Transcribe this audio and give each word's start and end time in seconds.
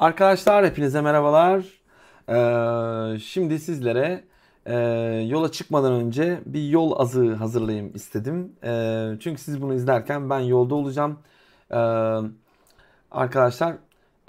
Arkadaşlar 0.00 0.66
hepinize 0.66 1.00
merhabalar. 1.00 1.64
Ee, 2.28 3.18
şimdi 3.18 3.58
sizlere 3.58 4.24
e, 4.66 4.74
yola 5.28 5.52
çıkmadan 5.52 5.92
önce 5.92 6.40
bir 6.46 6.68
yol 6.68 7.00
azı 7.00 7.34
hazırlayayım 7.34 7.94
istedim. 7.94 8.52
E, 8.64 9.12
çünkü 9.20 9.42
siz 9.42 9.62
bunu 9.62 9.74
izlerken 9.74 10.30
ben 10.30 10.38
yolda 10.38 10.74
olacağım. 10.74 11.18
E, 11.70 11.78
arkadaşlar 13.10 13.76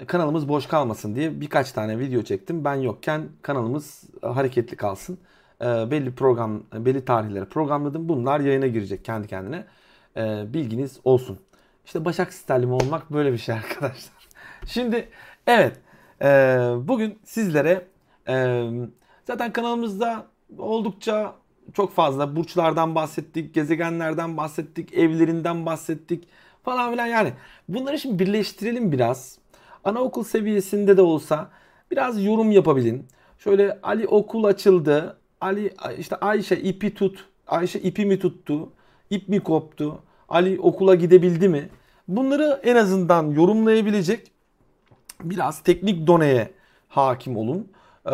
kanalımız 0.06 0.48
boş 0.48 0.66
kalmasın 0.66 1.14
diye 1.14 1.40
birkaç 1.40 1.72
tane 1.72 1.98
video 1.98 2.22
çektim. 2.22 2.64
Ben 2.64 2.74
yokken 2.74 3.28
kanalımız 3.42 4.04
hareketli 4.22 4.76
kalsın. 4.76 5.18
E, 5.60 5.64
belli 5.64 6.14
program, 6.14 6.62
belli 6.72 7.04
tarihleri 7.04 7.44
programladım. 7.44 8.08
Bunlar 8.08 8.40
yayına 8.40 8.66
girecek 8.66 9.04
kendi 9.04 9.26
kendine. 9.28 9.64
E, 10.16 10.54
bilginiz 10.54 11.00
olsun. 11.04 11.38
İşte 11.84 12.04
Başak 12.04 12.32
Sterlimi 12.32 12.72
olmak 12.72 13.12
böyle 13.12 13.32
bir 13.32 13.38
şey 13.38 13.54
arkadaşlar. 13.54 14.28
Şimdi 14.66 15.08
evet 15.46 15.80
e, 16.22 16.26
bugün 16.88 17.18
sizlere 17.24 17.86
e, 18.28 18.66
zaten 19.24 19.52
kanalımızda 19.52 20.26
oldukça 20.58 21.34
çok 21.72 21.94
fazla 21.94 22.36
burçlardan 22.36 22.94
bahsettik, 22.94 23.54
gezegenlerden 23.54 24.36
bahsettik, 24.36 24.94
evlerinden 24.94 25.66
bahsettik 25.66 26.28
falan 26.62 26.90
filan 26.90 27.06
yani. 27.06 27.32
Bunları 27.68 27.98
şimdi 27.98 28.18
birleştirelim 28.18 28.92
biraz. 28.92 29.38
Anaokul 29.84 30.24
seviyesinde 30.24 30.96
de 30.96 31.02
olsa 31.02 31.50
biraz 31.90 32.24
yorum 32.24 32.50
yapabilin. 32.50 33.06
Şöyle 33.38 33.78
Ali 33.82 34.06
okul 34.06 34.44
açıldı. 34.44 35.18
Ali 35.40 35.74
işte 35.98 36.16
Ayşe 36.16 36.56
ipi 36.56 36.94
tut. 36.94 37.24
Ayşe 37.46 37.78
ipi 37.78 38.06
mi 38.06 38.18
tuttu? 38.18 38.72
İp 39.10 39.28
mi 39.28 39.40
koptu? 39.40 40.02
Ali 40.28 40.60
okula 40.60 40.94
gidebildi 40.94 41.48
mi? 41.48 41.68
Bunları 42.08 42.60
en 42.62 42.76
azından 42.76 43.30
yorumlayabilecek 43.30 44.32
biraz 45.24 45.60
teknik 45.62 46.06
doneye 46.06 46.50
hakim 46.88 47.36
olun. 47.36 47.68
Ee, 48.06 48.10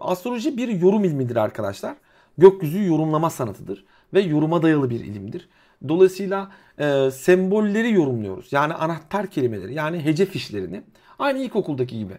astroloji 0.00 0.56
bir 0.56 0.68
yorum 0.68 1.04
ilmidir 1.04 1.36
arkadaşlar. 1.36 1.94
Gökyüzü 2.38 2.86
yorumlama 2.86 3.30
sanatıdır 3.30 3.84
ve 4.14 4.20
yoruma 4.20 4.62
dayalı 4.62 4.90
bir 4.90 5.00
ilimdir. 5.00 5.48
Dolayısıyla 5.88 6.50
e, 6.78 7.10
sembolleri 7.10 7.92
yorumluyoruz. 7.92 8.52
Yani 8.52 8.74
anahtar 8.74 9.26
kelimeleri 9.26 9.74
yani 9.74 10.04
hece 10.04 10.26
fişlerini 10.26 10.82
aynı 11.18 11.38
ilkokuldaki 11.38 11.98
gibi 11.98 12.14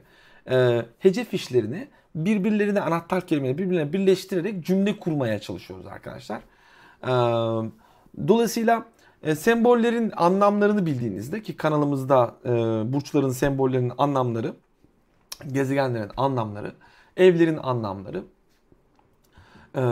e, 0.49 0.86
hece 0.99 1.23
fişlerini 1.23 1.88
birbirlerine 2.16 2.81
anahtar 2.81 3.27
kelimeleri 3.27 3.58
birbirine 3.58 3.94
birleştirerek 3.94 4.66
cümle 4.66 4.99
kurmaya 4.99 5.39
çalışıyoruz 5.39 5.88
arkadaşlar. 5.88 6.41
E, 7.03 7.14
dolayısıyla 8.27 8.86
e, 9.23 9.35
sembollerin 9.35 10.11
anlamlarını 10.16 10.85
bildiğinizde 10.85 11.41
ki 11.41 11.57
kanalımızda 11.57 12.35
e, 12.45 12.49
burçların 12.93 13.30
sembollerinin 13.30 13.93
anlamları, 13.97 14.53
gezegenlerin 15.52 16.11
anlamları, 16.17 16.73
evlerin 17.17 17.57
anlamları 17.57 18.23
e, 19.75 19.83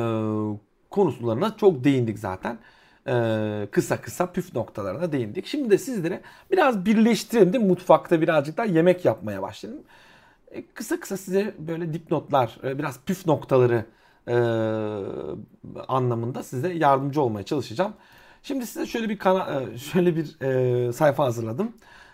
konularına 0.90 1.58
çok 1.58 1.84
değindik 1.84 2.20
zaten. 2.20 2.58
E, 3.08 3.68
kısa 3.72 4.02
kısa 4.02 4.32
püf 4.32 4.56
noktalarına 4.56 5.12
değindik. 5.12 5.46
Şimdi 5.46 5.70
de 5.70 5.78
sizlere 5.78 6.22
biraz 6.52 6.86
birleştirelim 6.86 7.54
de 7.54 7.58
mutfakta 7.58 8.22
birazcık 8.22 8.58
daha 8.58 8.66
yemek 8.66 9.06
yapmaya 9.06 9.42
başlayalım. 9.42 9.84
E, 10.52 10.66
kısa 10.66 11.00
kısa 11.00 11.18
size 11.18 11.56
böyle 11.60 11.94
dipnotlar, 11.94 12.58
e, 12.64 12.78
biraz 12.80 13.00
püf 13.00 13.26
noktaları 13.26 13.86
e, 14.28 14.36
anlamında 15.88 16.44
size 16.44 16.74
yardımcı 16.74 17.22
olmaya 17.22 17.44
çalışacağım. 17.44 17.94
Şimdi 18.44 18.68
size 18.68 18.86
şöyle 18.86 19.10
bir 19.10 19.18
kana 19.18 19.62
e, 19.62 19.78
şöyle 19.78 20.16
bir 20.16 20.42
e, 20.42 20.94
sayfa 20.94 21.24
hazırladım. 21.26 21.74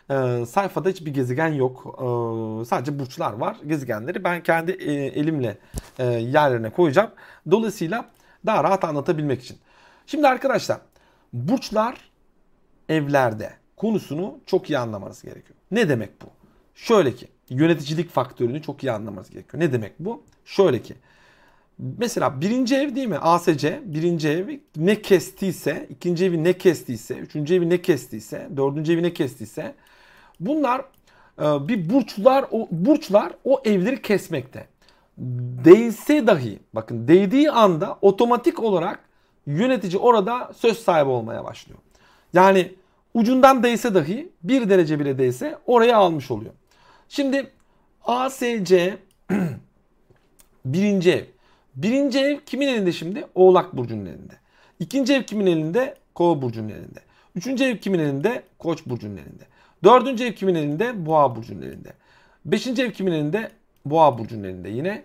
E, 0.09 0.45
sayfada 0.45 0.89
hiçbir 0.89 1.13
gezegen 1.13 1.47
yok. 1.47 1.85
E, 1.99 2.65
sadece 2.65 2.99
burçlar 2.99 3.33
var. 3.33 3.57
Gezegenleri 3.67 4.23
ben 4.23 4.43
kendi 4.43 4.71
e, 4.71 4.93
elimle 4.93 5.57
e, 5.99 6.05
yerlerine 6.05 6.69
koyacağım. 6.69 7.11
Dolayısıyla 7.51 8.05
daha 8.45 8.63
rahat 8.63 8.83
anlatabilmek 8.83 9.43
için. 9.43 9.57
Şimdi 10.05 10.27
arkadaşlar 10.27 10.77
burçlar 11.33 12.11
evlerde 12.89 13.53
konusunu 13.77 14.39
çok 14.45 14.69
iyi 14.69 14.77
anlamanız 14.77 15.21
gerekiyor. 15.21 15.59
Ne 15.71 15.89
demek 15.89 16.21
bu? 16.21 16.25
Şöyle 16.75 17.15
ki 17.15 17.27
yöneticilik 17.49 18.09
faktörünü 18.09 18.61
çok 18.61 18.83
iyi 18.83 18.91
anlamanız 18.91 19.29
gerekiyor. 19.29 19.63
Ne 19.63 19.73
demek 19.73 19.99
bu? 19.99 20.23
Şöyle 20.45 20.81
ki 20.81 20.95
Mesela 21.79 22.41
birinci 22.41 22.75
ev 22.75 22.95
değil 22.95 23.07
mi? 23.07 23.17
ASC 23.17 23.79
birinci 23.85 24.29
evi 24.29 24.61
ne 24.75 25.01
kestiyse, 25.01 25.87
ikinci 25.89 26.25
evi 26.25 26.43
ne 26.43 26.53
kestiyse, 26.53 27.15
üçüncü 27.15 27.55
evi 27.55 27.69
ne 27.69 27.81
kestiyse, 27.81 28.49
dördüncü 28.57 28.93
evi 28.93 29.03
ne 29.03 29.13
kestiyse 29.13 29.75
bunlar 30.39 30.81
e, 31.39 31.67
bir 31.67 31.89
burçlar 31.89 32.45
o 32.51 32.67
burçlar 32.71 33.33
o 33.43 33.61
evleri 33.65 34.01
kesmekte. 34.01 34.67
Değse 35.65 36.27
dahi 36.27 36.59
bakın 36.73 37.07
değdiği 37.07 37.51
anda 37.51 37.97
otomatik 38.01 38.63
olarak 38.63 38.99
yönetici 39.47 39.97
orada 39.97 40.51
söz 40.57 40.79
sahibi 40.79 41.09
olmaya 41.09 41.43
başlıyor. 41.43 41.79
Yani 42.33 42.75
ucundan 43.13 43.63
değse 43.63 43.93
dahi 43.93 44.29
bir 44.43 44.69
derece 44.69 44.99
bile 44.99 45.17
değse 45.17 45.57
oraya 45.65 45.97
almış 45.97 46.31
oluyor. 46.31 46.53
Şimdi 47.09 47.51
ASC 48.05 48.73
birinci 50.65 51.11
ev 51.11 51.36
Birinci 51.77 52.19
ev 52.19 52.39
kimin 52.45 52.67
elinde 52.67 52.91
şimdi? 52.91 53.25
Oğlak 53.35 53.77
Burcu'nun 53.77 54.05
elinde. 54.05 54.33
İkinci 54.79 55.13
ev 55.13 55.23
kimin 55.23 55.45
elinde? 55.45 55.95
Kova 56.15 56.41
Burcu'nun 56.41 56.69
elinde. 56.69 56.99
Üçüncü 57.35 57.63
ev 57.63 57.77
kimin 57.77 57.99
elinde? 57.99 58.43
Koç 58.59 58.85
Burcu'nun 58.85 59.17
elinde. 59.17 59.43
Dördüncü 59.83 60.23
ev 60.23 60.33
kimin 60.33 60.55
elinde? 60.55 61.05
Boğa 61.05 61.35
Burcu'nun 61.35 61.61
elinde. 61.61 61.93
Beşinci 62.45 62.83
ev 62.83 62.91
kimin 62.91 63.11
elinde? 63.11 63.51
Boğa 63.85 64.17
Burcu'nun 64.17 64.43
elinde 64.43 64.69
yine. 64.69 65.03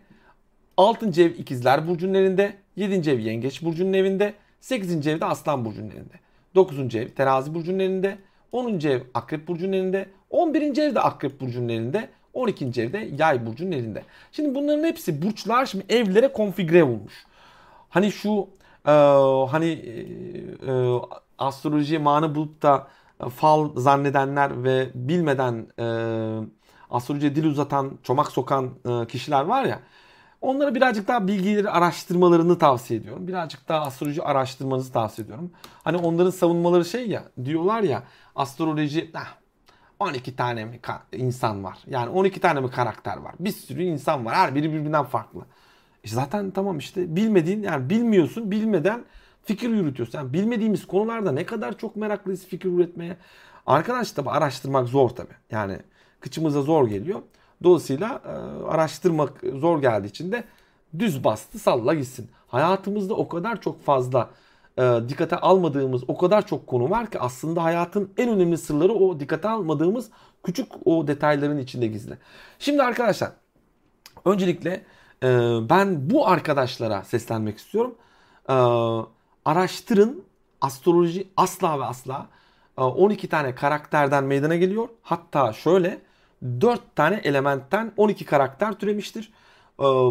Altıncı 0.77 1.22
ev 1.22 1.31
ikizler 1.31 1.88
Burcu'nun 1.88 2.15
elinde. 2.15 2.55
Yedinci 2.77 3.11
ev 3.11 3.19
Yengeç 3.19 3.62
Burcu'nun 3.62 3.93
evinde. 3.93 4.34
Sekizinci 4.61 5.11
ev 5.11 5.21
de 5.21 5.25
Aslan 5.25 5.65
Burcu'nun 5.65 5.91
elinde. 5.91 6.15
Dokuzuncu 6.55 6.99
ev 6.99 7.09
Terazi 7.09 7.55
Burcu'nun 7.55 7.78
elinde. 7.78 8.19
Onuncu 8.53 8.88
ev 8.88 9.00
Akrep 9.15 9.49
Burcu'nun 9.49 9.72
elinde. 9.72 10.06
On 10.31 10.55
birinci 10.55 10.82
ev 10.82 10.94
de 10.94 11.00
Akrep 11.00 11.41
Burcu'nun 11.41 11.69
elinde. 11.69 12.09
12. 12.34 12.82
evde 12.82 13.10
yay 13.19 13.47
burcunun 13.47 13.72
elinde. 13.72 14.03
Şimdi 14.32 14.54
bunların 14.54 14.84
hepsi 14.84 15.22
burçlar 15.22 15.66
şimdi 15.66 15.84
evlere 15.88 16.32
konfigüre 16.32 16.84
olmuş. 16.84 17.26
Hani 17.91 18.12
şu 18.12 18.48
e, 18.87 18.93
hani 19.50 19.70
e, 19.70 20.72
e, 20.72 21.00
astroloji 21.38 21.98
manı 21.98 22.34
bulup 22.34 22.62
da 22.62 22.88
e, 23.26 23.28
fal 23.28 23.70
zannedenler 23.76 24.65
ve 24.65 24.91
bilmeden 24.94 25.66
e, 25.78 25.87
astrolojiye 26.91 27.34
dil 27.37 27.44
uzatan, 27.44 27.98
çomak 28.03 28.32
sokan 28.32 28.70
e, 28.88 29.06
kişiler 29.06 29.44
var 29.44 29.64
ya. 29.64 29.81
Onlara 30.41 30.75
birazcık 30.75 31.09
daha 31.09 31.28
bilgileri 31.28 31.70
araştırmalarını 31.70 32.59
tavsiye 32.59 33.00
ediyorum. 33.00 33.28
Birazcık 33.28 33.69
daha 33.69 33.81
astroloji 33.81 34.22
araştırmanızı 34.22 34.93
tavsiye 34.93 35.25
ediyorum. 35.25 35.50
Hani 35.84 35.97
onların 35.97 36.31
savunmaları 36.31 36.84
şey 36.84 37.09
ya 37.09 37.25
diyorlar 37.44 37.82
ya 37.82 38.03
astroloji 38.37 39.10
ah, 39.14 39.41
12 40.02 40.36
tane 40.36 40.64
mi 40.64 40.80
insan 41.12 41.64
var? 41.64 41.78
Yani 41.86 42.10
12 42.10 42.40
tane 42.40 42.60
mi 42.60 42.70
karakter 42.70 43.16
var? 43.16 43.34
Bir 43.40 43.50
sürü 43.52 43.82
insan 43.82 44.24
var. 44.24 44.34
Her 44.34 44.54
biri 44.54 44.72
birbirinden 44.72 45.04
farklı. 45.04 45.40
E 46.04 46.08
zaten 46.08 46.50
tamam 46.50 46.78
işte 46.78 47.16
bilmediğin 47.16 47.62
yani 47.62 47.90
bilmiyorsun 47.90 48.50
bilmeden 48.50 49.04
fikir 49.44 49.68
yürütüyorsun. 49.68 50.18
Yani 50.18 50.32
bilmediğimiz 50.32 50.86
konularda 50.86 51.32
ne 51.32 51.46
kadar 51.46 51.78
çok 51.78 51.96
meraklıyız 51.96 52.46
fikir 52.46 52.72
üretmeye. 52.72 53.16
Arkadaş 53.66 54.12
tabi 54.12 54.30
araştırmak 54.30 54.88
zor 54.88 55.10
tabi. 55.10 55.32
Yani 55.50 55.78
kıçımıza 56.20 56.62
zor 56.62 56.88
geliyor. 56.88 57.22
Dolayısıyla 57.62 58.22
e, 58.26 58.30
araştırmak 58.66 59.32
zor 59.54 59.80
geldiği 59.80 60.08
için 60.08 60.32
de 60.32 60.44
düz 60.98 61.24
bastı 61.24 61.58
salla 61.58 61.94
gitsin. 61.94 62.30
Hayatımızda 62.48 63.14
o 63.14 63.28
kadar 63.28 63.60
çok 63.60 63.84
fazla 63.84 64.30
e, 64.78 65.00
dikkate 65.09 65.37
almadığımız 65.37 66.03
o 66.09 66.19
kadar 66.19 66.47
çok 66.47 66.66
konu 66.66 66.91
var 66.91 67.10
ki 67.10 67.19
aslında 67.19 67.65
hayatın 67.65 68.12
en 68.16 68.28
önemli 68.28 68.59
sırları 68.59 68.93
o 68.93 69.21
dikkate 69.21 69.49
almadığımız 69.49 70.10
küçük 70.44 70.66
o 70.84 71.06
detayların 71.06 71.59
içinde 71.59 71.87
gizli. 71.87 72.19
Şimdi 72.59 72.82
arkadaşlar 72.82 73.32
öncelikle 74.25 74.85
e, 75.23 75.29
ben 75.70 76.11
bu 76.11 76.29
arkadaşlara 76.29 77.02
seslenmek 77.02 77.58
istiyorum. 77.58 77.94
E, 78.49 78.55
araştırın 79.44 80.25
astroloji 80.61 81.29
asla 81.37 81.81
ve 81.81 81.85
asla 81.85 82.26
12 82.76 83.29
tane 83.29 83.55
karakterden 83.55 84.25
meydana 84.25 84.56
geliyor. 84.56 84.88
Hatta 85.02 85.52
şöyle 85.52 86.00
4 86.43 86.96
tane 86.96 87.20
elementten 87.25 87.93
12 87.96 88.25
karakter 88.25 88.73
türemiştir. 88.73 89.32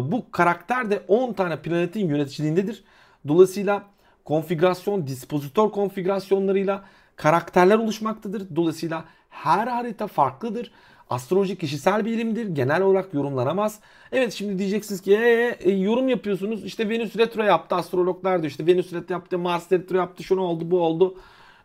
Bu 0.02 0.30
karakter 0.30 0.90
de 0.90 1.02
10 1.08 1.32
tane 1.32 1.62
planetin 1.62 2.08
yöneticiliğindedir. 2.08 2.84
Dolayısıyla 3.28 3.82
konfigürasyon, 4.24 5.06
dispozitör 5.06 5.68
konfigürasyonlarıyla 5.68 6.84
karakterler 7.16 7.78
oluşmaktadır. 7.78 8.56
Dolayısıyla 8.56 9.04
her 9.30 9.66
harita 9.66 10.06
farklıdır. 10.06 10.72
Astroloji 11.10 11.58
kişisel 11.58 12.04
bir 12.04 12.10
ilimdir. 12.10 12.46
Genel 12.46 12.82
olarak 12.82 13.14
yorumlanamaz. 13.14 13.80
Evet 14.12 14.32
şimdi 14.32 14.58
diyeceksiniz 14.58 15.00
ki 15.02 15.16
ee, 15.16 15.58
e, 15.60 15.70
yorum 15.70 16.08
yapıyorsunuz. 16.08 16.64
İşte 16.64 16.88
Venüs 16.88 17.16
retro 17.16 17.42
yaptı 17.42 17.74
astrologlar 17.74 18.42
diyor. 18.42 18.50
İşte 18.50 18.66
Venüs 18.66 18.92
retro 18.92 19.14
yaptı, 19.14 19.38
Mars 19.38 19.72
retro 19.72 19.96
yaptı, 19.96 20.22
şunu 20.22 20.40
oldu, 20.40 20.70
bu 20.70 20.80
oldu. 20.80 21.14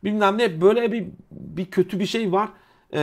Bilmem 0.04 0.38
ne 0.38 0.62
böyle 0.62 0.92
bir 0.92 1.08
bir 1.32 1.66
kötü 1.66 2.00
bir 2.00 2.06
şey 2.06 2.32
var. 2.32 2.50
E, 2.94 3.00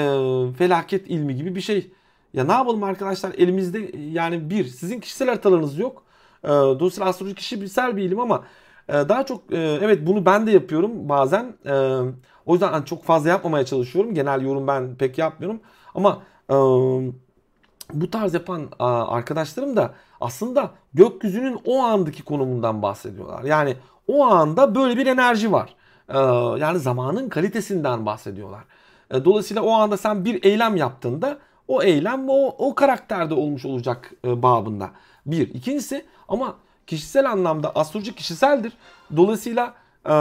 felaket 0.58 1.10
ilmi 1.10 1.36
gibi 1.36 1.54
bir 1.54 1.60
şey. 1.60 1.90
Ya 2.34 2.44
ne 2.44 2.52
yapalım 2.52 2.82
arkadaşlar 2.82 3.32
elimizde 3.34 3.90
yani 3.98 4.50
bir 4.50 4.64
sizin 4.64 5.00
kişisel 5.00 5.28
haritalarınız 5.28 5.78
yok. 5.78 6.04
Ee, 6.44 6.48
dolayısıyla 6.48 7.08
astroloji 7.08 7.34
kişisel 7.34 7.96
bir 7.96 8.02
ilim 8.02 8.20
ama 8.20 8.36
e, 8.36 8.42
daha 8.88 9.26
çok 9.26 9.52
e, 9.52 9.58
evet 9.58 10.06
bunu 10.06 10.26
ben 10.26 10.46
de 10.46 10.50
yapıyorum 10.50 11.08
bazen. 11.08 11.54
E, 11.66 11.72
o 12.46 12.52
yüzden 12.52 12.72
hani 12.72 12.84
çok 12.84 13.04
fazla 13.04 13.28
yapmamaya 13.28 13.64
çalışıyorum. 13.64 14.14
Genel 14.14 14.42
yorum 14.42 14.66
ben 14.66 14.94
pek 14.94 15.18
yapmıyorum. 15.18 15.60
Ama 15.94 16.22
e, 16.50 16.54
bu 17.92 18.10
tarz 18.10 18.34
yapan 18.34 18.68
arkadaşlarım 18.78 19.76
da 19.76 19.94
aslında 20.20 20.70
gökyüzünün 20.94 21.58
o 21.64 21.82
andaki 21.82 22.24
konumundan 22.24 22.82
bahsediyorlar. 22.82 23.44
Yani 23.44 23.76
o 24.08 24.24
anda 24.24 24.74
böyle 24.74 24.96
bir 24.96 25.06
enerji 25.06 25.52
var. 25.52 25.76
Ee, 26.08 26.18
yani 26.60 26.78
zamanın 26.78 27.28
kalitesinden 27.28 28.06
bahsediyorlar. 28.06 28.64
Ee, 29.10 29.24
dolayısıyla 29.24 29.62
o 29.62 29.70
anda 29.70 29.96
sen 29.96 30.24
bir 30.24 30.44
eylem 30.44 30.76
yaptığında 30.76 31.38
o 31.68 31.82
eylem 31.82 32.28
o, 32.28 32.46
o 32.58 32.74
karakterde 32.74 33.34
olmuş 33.34 33.64
olacak 33.64 34.12
e, 34.24 34.42
babında. 34.42 34.90
Bir. 35.26 35.54
İkincisi 35.54 36.04
ama 36.28 36.54
kişisel 36.86 37.30
anlamda 37.30 37.70
astroloji 37.74 38.14
kişiseldir. 38.14 38.72
Dolayısıyla 39.16 39.74
e, 40.06 40.12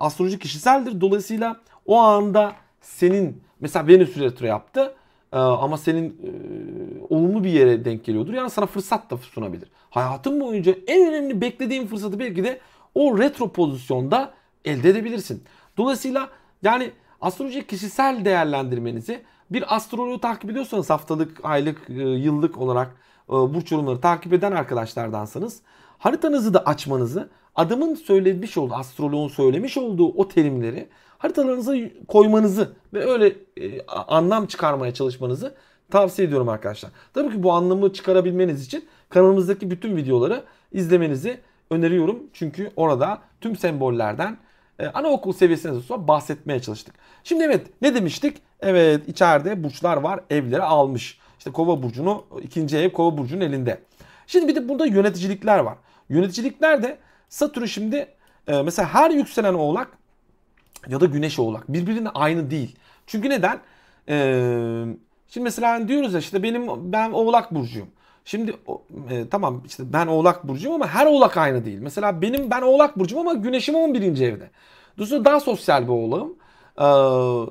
astroloji 0.00 0.38
kişiseldir. 0.38 1.00
Dolayısıyla 1.00 1.56
o 1.86 1.98
anda 1.98 2.52
senin 2.80 3.42
mesela 3.60 3.86
Venüs 3.86 4.16
retro 4.18 4.46
yaptı 4.46 4.94
e, 5.32 5.38
ama 5.38 5.78
senin 5.78 6.08
e, 6.10 6.28
olumlu 7.14 7.44
bir 7.44 7.50
yere 7.50 7.84
denk 7.84 8.04
geliyordur. 8.04 8.34
Yani 8.34 8.50
sana 8.50 8.66
fırsat 8.66 9.10
da 9.10 9.16
sunabilir. 9.16 9.68
Hayatın 9.90 10.40
boyunca 10.40 10.74
en 10.86 11.08
önemli 11.08 11.40
beklediğin 11.40 11.86
fırsatı 11.86 12.18
belki 12.18 12.44
de 12.44 12.60
o 12.94 13.18
retro 13.18 13.48
pozisyonda 13.52 14.34
elde 14.64 14.90
edebilirsin. 14.90 15.44
Dolayısıyla 15.76 16.28
yani 16.62 16.90
astroloji 17.20 17.66
kişisel 17.66 18.24
değerlendirmenizi 18.24 19.22
bir 19.50 19.76
astroloğu 19.76 20.20
takip 20.20 20.50
ediyorsanız 20.50 20.90
haftalık, 20.90 21.40
aylık, 21.42 21.90
e, 21.90 21.92
yıllık 22.02 22.58
olarak 22.58 22.96
e, 23.28 23.32
burç 23.32 23.72
yorumları 23.72 24.00
takip 24.00 24.32
eden 24.32 24.52
arkadaşlardansanız 24.52 25.60
haritanızı 26.04 26.54
da 26.54 26.66
açmanızı 26.66 27.28
adamın 27.54 27.94
söylemiş 27.94 28.58
olduğu, 28.58 28.74
astroloğun 28.74 29.28
söylemiş 29.28 29.76
olduğu 29.78 30.08
o 30.08 30.28
terimleri 30.28 30.88
haritalarınıza 31.18 31.74
koymanızı 32.08 32.72
ve 32.94 33.10
öyle 33.10 33.26
e, 33.60 33.86
anlam 33.86 34.46
çıkarmaya 34.46 34.94
çalışmanızı 34.94 35.54
tavsiye 35.90 36.28
ediyorum 36.28 36.48
arkadaşlar. 36.48 36.90
Tabii 37.14 37.32
ki 37.32 37.42
bu 37.42 37.52
anlamı 37.52 37.92
çıkarabilmeniz 37.92 38.66
için 38.66 38.84
kanalımızdaki 39.08 39.70
bütün 39.70 39.96
videoları 39.96 40.44
izlemenizi 40.72 41.40
öneriyorum. 41.70 42.22
Çünkü 42.32 42.70
orada 42.76 43.18
tüm 43.40 43.56
sembollerden 43.56 44.36
e, 44.78 44.86
anaokul 44.86 45.32
seviyesine 45.32 45.80
sonra 45.80 46.08
bahsetmeye 46.08 46.62
çalıştık. 46.62 46.94
Şimdi 47.24 47.44
evet 47.44 47.66
ne 47.82 47.94
demiştik? 47.94 48.36
Evet 48.60 49.08
içeride 49.08 49.64
burçlar 49.64 49.96
var 49.96 50.20
evleri 50.30 50.62
almış. 50.62 51.18
İşte 51.38 51.52
kova 51.52 51.82
burcunu 51.82 52.24
ikinci 52.42 52.76
ev 52.76 52.90
kova 52.90 53.18
burcunun 53.18 53.40
elinde. 53.40 53.80
Şimdi 54.26 54.48
bir 54.48 54.54
de 54.54 54.68
burada 54.68 54.86
yöneticilikler 54.86 55.58
var. 55.58 55.74
Yöneticilikler 56.08 56.82
de 56.82 56.98
Satürn 57.28 57.64
şimdi 57.64 58.08
e, 58.46 58.62
mesela 58.62 58.88
her 58.88 59.10
yükselen 59.10 59.54
oğlak 59.54 59.88
ya 60.88 61.00
da 61.00 61.06
güneş 61.06 61.38
oğlak 61.38 61.72
birbirine 61.72 62.08
aynı 62.08 62.50
değil. 62.50 62.76
Çünkü 63.06 63.30
neden? 63.30 63.58
Ee, 64.08 64.84
şimdi 65.28 65.44
mesela 65.44 65.88
diyoruz 65.88 66.14
ya 66.14 66.20
işte 66.20 66.42
benim 66.42 66.92
ben 66.92 67.10
oğlak 67.10 67.54
burcuyum. 67.54 67.88
Şimdi 68.24 68.56
e, 69.10 69.28
tamam 69.28 69.62
işte 69.66 69.92
ben 69.92 70.06
Oğlak 70.06 70.48
burcuyum 70.48 70.74
ama 70.74 70.88
her 70.88 71.06
Oğlak 71.06 71.36
aynı 71.36 71.64
değil. 71.64 71.78
Mesela 71.78 72.22
benim 72.22 72.50
ben 72.50 72.62
Oğlak 72.62 72.98
burcuyum 72.98 73.28
ama 73.28 73.40
Güneşim 73.40 73.74
11. 73.74 74.02
evde. 74.02 74.50
Dolayısıyla 74.98 75.24
daha 75.24 75.40
sosyal 75.40 75.82
bir 75.82 75.88
oğlağım. 75.88 76.36
Ee, 76.78 76.82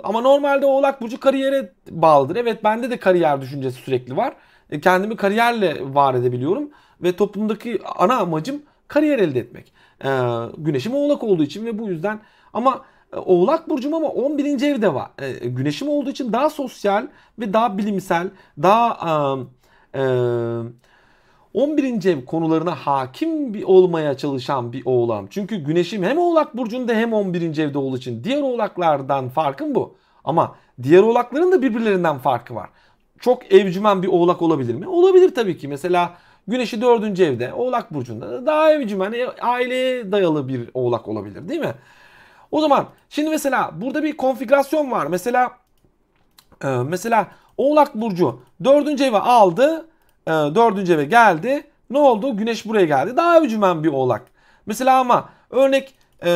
ama 0.04 0.22
normalde 0.22 0.66
Oğlak 0.66 1.02
burcu 1.02 1.20
kariyere 1.20 1.74
bağlıdır. 1.90 2.36
Evet 2.36 2.64
bende 2.64 2.90
de 2.92 2.98
kariyer 3.00 3.42
düşüncesi 3.42 3.82
sürekli 3.82 4.18
var. 4.18 4.34
E, 4.70 4.82
kendimi 4.82 5.16
kariyerle 5.16 5.94
var 5.94 6.14
edebiliyorum 6.14 6.70
ve 7.04 7.16
toplumdaki 7.16 7.80
ana 7.98 8.18
amacım 8.18 8.62
kariyer 8.88 9.20
elde 9.20 9.40
etmek. 9.40 9.74
Ee, 10.06 10.10
güneşim 10.58 10.96
Oğlak 10.96 11.24
olduğu 11.24 11.44
için 11.44 11.66
ve 11.66 11.80
bu 11.80 11.90
yüzden 11.90 12.20
ama 12.54 12.82
e, 13.14 13.18
Oğlak 13.18 13.70
burcum 13.70 13.94
ama 13.94 14.08
11. 14.08 14.62
evde 14.62 14.94
var. 14.94 15.10
Ee, 15.22 15.48
güneşim 15.48 15.90
olduğu 15.90 16.10
için 16.10 16.34
daha 16.34 16.50
sosyal 16.50 17.08
ve 17.40 17.54
daha 17.54 17.78
bilimsel, 17.78 18.30
daha 18.62 19.38
e, 19.96 20.02
11. 21.54 22.06
ev 22.06 22.26
konularına 22.26 22.76
hakim 22.76 23.54
bir 23.54 23.64
olmaya 23.64 24.18
çalışan 24.18 24.74
bir 24.74 24.82
oğlağım. 24.86 25.28
Çünkü 25.30 25.56
güneşim 25.56 26.04
hem 26.04 26.18
oğlak 26.18 26.58
burcunda 26.58 26.94
hem 26.94 27.14
11. 27.14 27.58
evde 27.58 27.78
olduğu 27.78 27.98
için 27.98 28.24
diğer 28.24 28.42
oğlaklardan 28.42 29.30
farkım 29.30 29.76
bu. 29.76 29.96
Ama 30.24 30.56
diğer 30.84 31.04
oğlakların 31.04 31.52
da 31.52 31.62
birbirlerinden 31.62 32.18
farkı 32.18 32.56
var. 32.56 32.70
Çok 33.20 33.54
evcimen 33.54 34.04
bir 34.04 34.08
oğlak 34.08 34.42
olabilir 34.42 34.76
mi? 34.76 34.88
Olabilir 34.88 35.36
tabii 35.36 35.58
ki. 35.58 35.68
Mesela 35.68 36.14
güneşi 36.48 36.82
4. 36.82 37.20
evde 37.20 37.54
oğlak 37.54 37.94
burcunda 37.94 38.46
daha 38.46 38.72
evcimen 38.72 39.14
e, 39.14 39.28
aileye 39.28 40.12
dayalı 40.12 40.48
bir 40.48 40.70
oğlak 40.74 41.08
olabilir 41.08 41.50
değil 41.50 41.60
mi? 41.60 41.74
O 42.52 42.62
zaman 42.62 42.86
şimdi 43.10 43.30
mesela 43.30 43.72
burada 43.82 44.04
bir 44.04 44.18
konfigürasyon 44.18 44.92
var. 44.92 45.08
Mesela 45.08 45.52
e, 46.64 46.68
mesela 46.68 47.28
Oğlak 47.58 47.96
Burcu 47.96 48.40
4. 48.64 49.02
eve 49.02 49.18
aldı. 49.20 49.88
4. 50.28 50.90
E, 50.90 50.94
eve 50.94 51.06
geldi. 51.06 51.64
Ne 51.90 51.98
oldu? 51.98 52.38
Güneş 52.38 52.66
buraya 52.66 52.86
geldi. 52.86 53.18
Daha 53.18 53.38
evcimen 53.38 53.84
bir 53.84 53.90
oğlak. 53.90 54.22
Mesela 54.66 55.00
ama 55.00 55.30
örnek 55.50 55.94
e, 56.26 56.32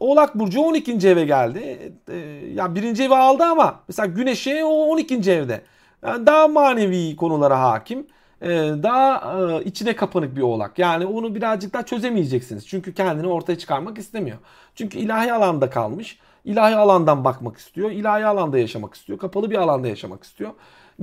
Oğlak 0.00 0.34
Burcu 0.34 0.60
12. 0.60 1.08
eve 1.08 1.24
geldi. 1.24 1.92
E, 2.08 2.16
ya 2.54 2.74
birinci 2.74 3.04
evi 3.04 3.14
aldı 3.14 3.44
ama 3.44 3.80
mesela 3.88 4.06
Güneş'e 4.06 4.64
o 4.64 4.68
12. 4.68 5.14
evde. 5.14 5.62
Yani 6.02 6.26
daha 6.26 6.48
manevi 6.48 7.16
konulara 7.16 7.60
hakim. 7.60 8.06
E, 8.42 8.48
daha 8.82 9.34
e, 9.40 9.64
içine 9.64 9.96
kapanık 9.96 10.36
bir 10.36 10.42
oğlak. 10.42 10.78
Yani 10.78 11.06
onu 11.06 11.34
birazcık 11.34 11.72
daha 11.72 11.82
çözemeyeceksiniz. 11.86 12.68
Çünkü 12.68 12.94
kendini 12.94 13.26
ortaya 13.26 13.58
çıkarmak 13.58 13.98
istemiyor. 13.98 14.38
Çünkü 14.74 14.98
ilahi 14.98 15.32
alanda 15.32 15.70
kalmış 15.70 16.18
ilahi 16.48 16.76
alandan 16.76 17.24
bakmak 17.24 17.56
istiyor. 17.56 17.90
ilahi 17.90 18.26
alanda 18.26 18.58
yaşamak 18.58 18.94
istiyor. 18.94 19.18
Kapalı 19.18 19.50
bir 19.50 19.56
alanda 19.56 19.88
yaşamak 19.88 20.24
istiyor 20.24 20.50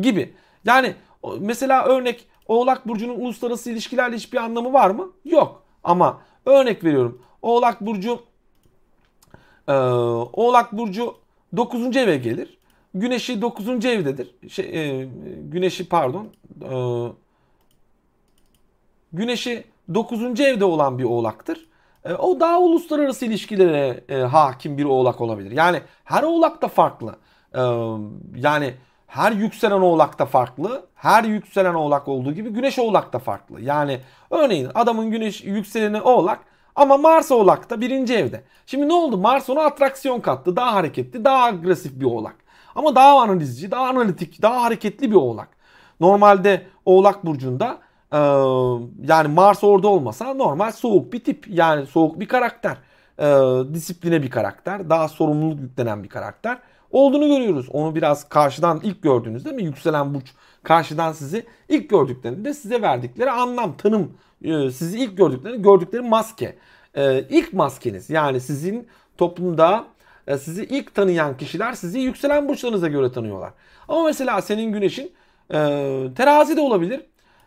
gibi. 0.01 0.33
Yani 0.65 0.95
mesela 1.39 1.85
örnek 1.85 2.27
Oğlak 2.47 2.87
Burcu'nun 2.87 3.19
uluslararası 3.19 3.71
ilişkilerle 3.71 4.15
hiçbir 4.15 4.37
anlamı 4.37 4.73
var 4.73 4.89
mı? 4.89 5.11
Yok. 5.25 5.63
Ama 5.83 6.21
örnek 6.45 6.83
veriyorum. 6.83 7.21
Oğlak 7.41 7.81
Burcu 7.81 8.19
e, 9.67 9.73
Oğlak 9.73 10.71
Burcu 10.71 11.15
9. 11.57 11.97
eve 11.97 12.17
gelir. 12.17 12.57
Güneşi 12.93 13.41
9. 13.41 13.85
evdedir. 13.85 14.35
Şey, 14.49 14.65
e, 14.65 15.07
güneşi 15.43 15.89
pardon. 15.89 16.27
E, 16.61 16.71
güneşi 19.13 19.63
9. 19.93 20.39
evde 20.39 20.65
olan 20.65 20.99
bir 20.99 21.03
oğlaktır. 21.03 21.67
E, 22.05 22.13
o 22.13 22.39
daha 22.39 22.59
uluslararası 22.59 23.25
ilişkilere 23.25 24.03
e, 24.09 24.15
hakim 24.15 24.77
bir 24.77 24.85
oğlak 24.85 25.21
olabilir. 25.21 25.51
Yani 25.51 25.81
her 26.03 26.23
oğlak 26.23 26.61
da 26.61 26.67
farklı. 26.67 27.15
E, 27.53 27.61
yani 28.35 28.73
her 29.07 29.31
yükselen 29.31 29.81
oğlak 29.81 30.19
da 30.19 30.25
farklı. 30.25 30.85
Her 30.95 31.23
yükselen 31.23 31.73
oğlak 31.73 32.07
olduğu 32.07 32.33
gibi 32.33 32.49
güneş 32.49 32.79
oğlak 32.79 33.13
da 33.13 33.19
farklı. 33.19 33.61
Yani 33.61 33.99
örneğin 34.29 34.69
adamın 34.75 35.11
güneş 35.11 35.43
yükseleni 35.43 36.01
oğlak 36.01 36.39
ama 36.75 36.97
Mars 36.97 37.31
oğlak 37.31 37.69
da 37.69 37.81
birinci 37.81 38.15
evde. 38.15 38.43
Şimdi 38.65 38.89
ne 38.89 38.93
oldu? 38.93 39.17
Mars 39.17 39.49
ona 39.49 39.61
atraksiyon 39.61 40.19
kattı. 40.19 40.55
Daha 40.55 40.73
hareketli, 40.73 41.25
daha 41.25 41.43
agresif 41.43 41.99
bir 41.99 42.05
oğlak. 42.05 42.35
Ama 42.75 42.95
daha 42.95 43.21
analizci, 43.21 43.71
daha 43.71 43.87
analitik, 43.87 44.41
daha 44.41 44.63
hareketli 44.63 45.11
bir 45.11 45.15
oğlak. 45.15 45.47
Normalde 45.99 46.67
oğlak 46.85 47.25
burcunda 47.25 47.77
ee, 48.13 48.17
yani 49.07 49.27
Mars 49.27 49.63
orada 49.63 49.87
olmasa 49.87 50.33
normal 50.33 50.71
soğuk 50.71 51.13
bir 51.13 51.23
tip. 51.23 51.45
Yani 51.49 51.85
soğuk 51.85 52.19
bir 52.19 52.27
karakter. 52.27 52.77
Ee, 53.19 53.25
disipline 53.73 54.23
bir 54.23 54.29
karakter. 54.29 54.89
Daha 54.89 55.07
sorumluluk 55.07 55.61
yüklenen 55.61 56.03
bir 56.03 56.09
karakter. 56.09 56.57
Olduğunu 56.91 57.27
görüyoruz. 57.27 57.69
Onu 57.71 57.95
biraz 57.95 58.29
karşıdan 58.29 58.79
ilk 58.83 59.01
gördüğünüzde 59.03 59.51
mi 59.51 59.63
yükselen 59.63 60.13
burç 60.13 60.33
karşıdan 60.63 61.11
sizi 61.11 61.45
ilk 61.69 61.89
gördüklerinde 61.89 62.53
size 62.53 62.81
verdikleri 62.81 63.31
anlam, 63.31 63.77
tanım, 63.77 64.13
e, 64.43 64.71
sizi 64.71 64.99
ilk 64.99 65.17
gördüklerinde 65.17 65.61
gördükleri 65.61 66.01
maske. 66.01 66.55
Ee, 66.97 67.25
ilk 67.29 67.53
maskeniz 67.53 68.09
yani 68.09 68.41
sizin 68.41 68.87
toplumda 69.17 69.85
e, 70.27 70.37
sizi 70.37 70.63
ilk 70.63 70.95
tanıyan 70.95 71.37
kişiler 71.37 71.73
sizi 71.73 71.99
yükselen 71.99 72.49
burçlarınıza 72.49 72.87
göre 72.87 73.11
tanıyorlar. 73.11 73.53
Ama 73.87 74.03
mesela 74.03 74.41
senin 74.41 74.73
güneşin 74.73 75.11
e, 75.53 75.57
terazi 76.17 76.57
de 76.57 76.61
olabilir, 76.61 77.01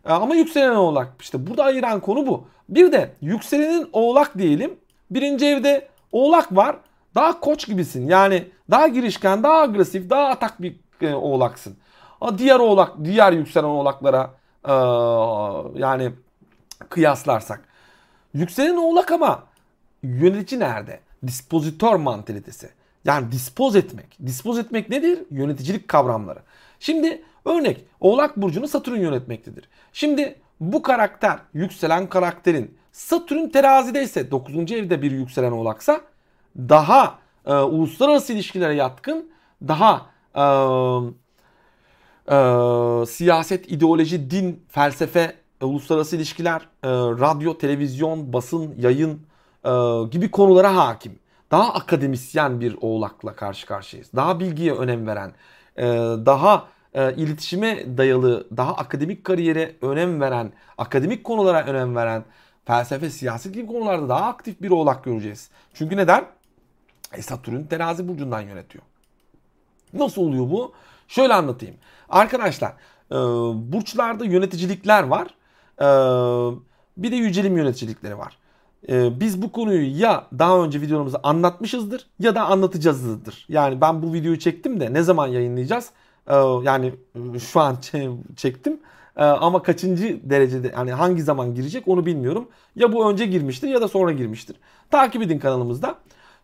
ama 0.05 0.35
yükselen 0.35 0.75
oğlak. 0.75 1.13
İşte 1.21 1.47
burada 1.47 1.65
ayıran 1.65 2.01
konu 2.01 2.27
bu. 2.27 2.47
Bir 2.69 2.93
de 2.93 3.15
yükselenin 3.21 3.89
oğlak 3.93 4.39
diyelim. 4.39 4.79
Birinci 5.11 5.47
evde 5.47 5.89
oğlak 6.13 6.57
var. 6.57 6.77
Daha 7.15 7.41
koç 7.41 7.67
gibisin. 7.67 8.09
Yani 8.09 8.45
daha 8.71 8.89
girişken, 8.89 9.43
daha 9.43 9.61
agresif, 9.61 10.11
daha 10.11 10.27
atak 10.27 10.63
bir 10.63 10.77
e, 11.01 11.15
oğlaksın. 11.15 11.77
Diğer 12.39 12.59
oğlak, 12.59 12.93
diğer 13.05 13.33
yükselen 13.33 13.65
oğlaklara 13.65 14.31
e, 14.65 14.73
yani 15.81 16.13
kıyaslarsak. 16.89 17.61
Yükselen 18.35 18.77
oğlak 18.77 19.13
ama 19.13 19.43
yönetici 20.03 20.61
nerede? 20.61 21.01
Dispozitör 21.27 21.95
mantalitesi. 21.95 22.71
Yani 23.05 23.33
dispoz 23.33 23.77
etmek. 23.77 24.19
Dispoz 24.27 24.59
etmek 24.59 24.91
nedir? 24.91 25.19
Yöneticilik 25.31 25.89
kavramları. 25.89 26.39
Şimdi 26.81 27.23
örnek 27.45 27.85
Oğlak 28.01 28.37
Burcu'nu 28.37 28.69
Satürn 28.69 29.01
yönetmektedir. 29.01 29.69
Şimdi 29.93 30.39
bu 30.61 30.83
karakter 30.83 31.39
yükselen 31.55 32.09
karakterin 32.09 32.79
Satürn 32.93 33.49
terazide 33.49 34.03
ise 34.03 34.31
9. 34.31 34.73
evde 34.73 35.03
bir 35.03 35.11
yükselen 35.11 35.53
oğlaksa 35.53 36.01
daha 36.59 37.19
e, 37.47 37.55
uluslararası 37.55 38.33
ilişkilere 38.33 38.75
yatkın, 38.75 39.31
daha 39.69 40.07
e, 40.35 40.45
e, 42.35 43.07
siyaset, 43.07 43.73
ideoloji, 43.73 44.31
din, 44.31 44.65
felsefe, 44.69 45.37
e, 45.61 45.65
uluslararası 45.65 46.17
ilişkiler, 46.17 46.61
e, 46.61 46.89
radyo, 46.91 47.59
televizyon, 47.59 48.33
basın, 48.33 48.75
yayın 48.79 49.21
e, 49.65 49.71
gibi 50.11 50.31
konulara 50.31 50.77
hakim. 50.77 51.19
Daha 51.51 51.75
akademisyen 51.75 52.61
bir 52.61 52.77
oğlakla 52.81 53.37
karşı 53.37 53.67
karşıyayız. 53.67 54.11
Daha 54.17 54.41
bilgiye 54.41 54.73
önem 54.73 55.07
veren, 55.07 55.33
daha 56.27 56.69
e, 56.95 57.15
iletişime 57.15 57.99
dayalı, 57.99 58.47
daha 58.57 58.75
akademik 58.75 59.25
kariyere 59.25 59.77
önem 59.83 60.21
veren, 60.21 60.53
akademik 60.79 61.25
konulara 61.25 61.65
önem 61.67 61.97
veren, 61.97 62.25
felsefe, 62.65 63.11
siyaset 63.11 63.55
gibi 63.55 63.67
konularda 63.67 64.09
daha 64.09 64.27
aktif 64.27 64.63
bir 64.63 64.71
oğlak 64.71 65.05
göreceğiz. 65.05 65.51
Çünkü 65.75 65.97
neden? 65.97 66.25
E, 67.13 67.23
Satürn 67.23 67.63
terazi 67.63 68.09
burcundan 68.09 68.41
yönetiyor. 68.41 68.85
Nasıl 69.93 70.23
oluyor 70.23 70.51
bu? 70.51 70.73
Şöyle 71.09 71.35
anlatayım. 71.35 71.77
Arkadaşlar 72.09 72.73
e, 73.11 73.15
burçlarda 73.73 74.25
yöneticilikler 74.25 75.03
var. 75.03 75.27
E, 75.81 75.87
bir 76.97 77.13
de 77.13 77.17
yücelim 77.17 77.57
yöneticilikleri 77.57 78.19
var. 78.19 78.38
E, 78.89 79.21
biz 79.21 79.43
bu 79.43 79.53
konuyu 79.53 80.01
ya 80.01 80.27
daha 80.39 80.65
önce 80.65 80.81
videolarımızda 80.81 81.21
anlatmışızdır 81.23 82.07
ya 82.21 82.35
da 82.35 82.45
anlatacağızdır. 82.47 83.47
Yani 83.49 83.81
ben 83.81 84.03
bu 84.03 84.13
videoyu 84.13 84.39
çektim 84.39 84.81
de 84.81 84.93
ne 84.93 85.03
zaman 85.03 85.27
yayınlayacağız? 85.27 85.91
E, 86.27 86.35
yani 86.63 86.95
şu 87.39 87.61
an 87.61 87.77
çektim. 88.37 88.81
E, 89.17 89.25
ama 89.25 89.63
kaçıncı 89.63 90.21
derecede 90.25 90.73
yani 90.77 90.93
hangi 90.93 91.23
zaman 91.23 91.55
girecek 91.55 91.89
onu 91.89 92.07
bilmiyorum. 92.07 92.49
Ya 92.77 92.93
bu 92.93 93.11
önce 93.11 93.27
girmiştir 93.27 93.69
ya 93.69 93.81
da 93.81 93.89
sonra 93.89 94.13
girmiştir. 94.13 94.57
Takip 94.91 95.23
edin 95.23 95.39
kanalımızda. 95.39 95.95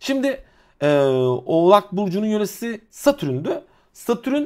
Şimdi 0.01 0.45
e, 0.83 0.99
Oğlak 1.47 1.93
Burcu'nun 1.93 2.27
yöneticisi 2.27 2.81
Satürn'dü. 2.91 3.61
Satürn 3.93 4.43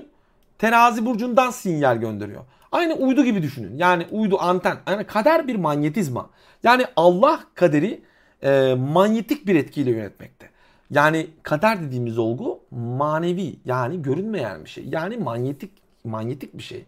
terazi 0.59 1.07
burcundan 1.07 1.51
sinyal 1.51 1.97
gönderiyor. 1.97 2.43
Aynı 2.73 2.95
uydu 2.95 3.25
gibi 3.25 3.43
düşünün. 3.43 3.77
Yani 3.77 4.07
uydu 4.11 4.37
anten. 4.41 4.77
Yani 4.89 5.05
kader 5.05 5.49
bir 5.49 5.57
manyetizma. 5.57 6.31
Yani 6.63 6.85
Allah 6.97 7.41
kaderi 7.55 8.01
e, 8.43 8.75
manyetik 8.75 9.47
bir 9.47 9.55
etkiyle 9.55 9.91
yönetmekte. 9.91 10.51
Yani 10.91 11.27
kader 11.43 11.83
dediğimiz 11.83 12.19
olgu 12.19 12.61
manevi 12.71 13.57
yani 13.65 14.03
görünmeyen 14.03 14.65
bir 14.65 14.71
şey. 14.71 14.85
Yani 14.89 15.17
manyetik 15.17 15.71
manyetik 16.05 16.59
bir 16.59 16.63
şey. 16.63 16.85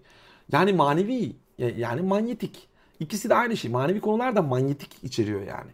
Yani 0.52 0.72
manevi 0.72 1.32
yani 1.58 2.00
manyetik. 2.00 2.68
İkisi 3.00 3.30
de 3.30 3.34
aynı 3.34 3.56
şey. 3.56 3.70
Manevi 3.70 4.00
konular 4.00 4.36
da 4.36 4.42
manyetik 4.42 5.04
içeriyor 5.04 5.40
yani. 5.40 5.70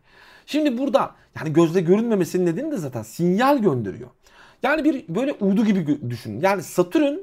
Şimdi 0.47 0.79
burada 0.79 1.15
yani 1.41 1.53
gözle 1.53 1.81
görünmemesinin 1.81 2.47
nedeni 2.47 2.73
de 2.73 2.77
zaten 2.77 3.03
sinyal 3.03 3.59
gönderiyor. 3.59 4.11
Yani 4.63 4.85
bir 4.85 5.05
böyle 5.09 5.33
uydu 5.33 5.65
gibi 5.65 6.11
düşünün. 6.11 6.41
Yani 6.41 6.63
Satürn 6.63 7.19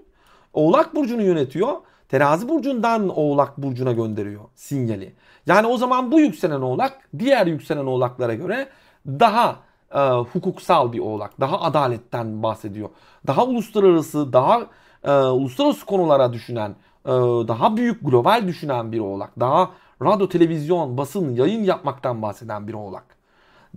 Oğlak 0.53 0.95
Burcu'nu 0.95 1.21
yönetiyor. 1.21 1.77
Terazi 2.13 2.49
Burcu'ndan 2.49 3.09
Oğlak 3.09 3.57
Burcu'na 3.57 3.91
gönderiyor 3.91 4.41
sinyali. 4.55 5.13
Yani 5.47 5.67
o 5.67 5.77
zaman 5.77 6.11
bu 6.11 6.19
yükselen 6.19 6.61
Oğlak 6.61 7.09
diğer 7.19 7.47
yükselen 7.47 7.85
Oğlaklara 7.85 8.33
göre 8.33 8.69
daha 9.07 9.55
e, 9.95 9.99
hukuksal 9.99 10.93
bir 10.93 10.99
Oğlak. 10.99 11.39
Daha 11.39 11.61
adaletten 11.61 12.43
bahsediyor. 12.43 12.89
Daha 13.27 13.45
uluslararası, 13.45 14.33
daha 14.33 14.65
e, 15.03 15.11
uluslararası 15.11 15.85
konulara 15.85 16.33
düşünen, 16.33 16.75
e, 17.05 17.09
daha 17.47 17.77
büyük 17.77 18.05
global 18.05 18.47
düşünen 18.47 18.91
bir 18.91 18.99
Oğlak. 18.99 19.39
Daha 19.39 19.69
radyo, 20.01 20.29
televizyon, 20.29 20.97
basın, 20.97 21.35
yayın 21.35 21.63
yapmaktan 21.63 22.21
bahseden 22.21 22.67
bir 22.67 22.73
Oğlak. 22.73 23.05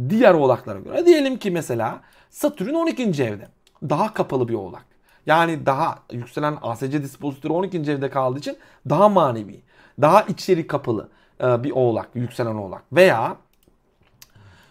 Diğer 0.09 0.35
Oğlaklara 0.35 0.78
göre 0.78 1.07
diyelim 1.07 1.37
ki 1.38 1.50
mesela 1.50 2.00
Satürn 2.31 2.75
12. 2.75 3.02
evde. 3.02 3.49
Daha 3.83 4.14
kapalı 4.14 4.49
bir 4.49 4.55
Oğlak. 4.55 4.96
Yani 5.26 5.66
daha 5.66 5.99
yükselen 6.12 6.59
ASC 6.62 6.92
dispozitörü 6.92 7.52
12. 7.52 7.78
evde 7.78 8.11
kaldığı 8.11 8.38
için 8.38 8.59
daha 8.88 9.09
manevi, 9.09 9.62
daha 10.00 10.23
içeri 10.23 10.66
kapalı 10.66 11.09
e, 11.40 11.64
bir 11.64 11.71
oğlak, 11.71 12.09
yükselen 12.14 12.54
oğlak. 12.54 12.83
Veya 12.92 13.37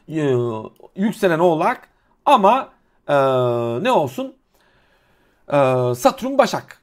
e, 0.09 0.35
yükselen 0.95 1.39
oğlak 1.39 1.89
ama 2.25 2.69
e, 3.07 3.13
ne 3.83 3.91
olsun? 3.91 4.35
Satürn 5.95 6.37
Başak. 6.37 6.81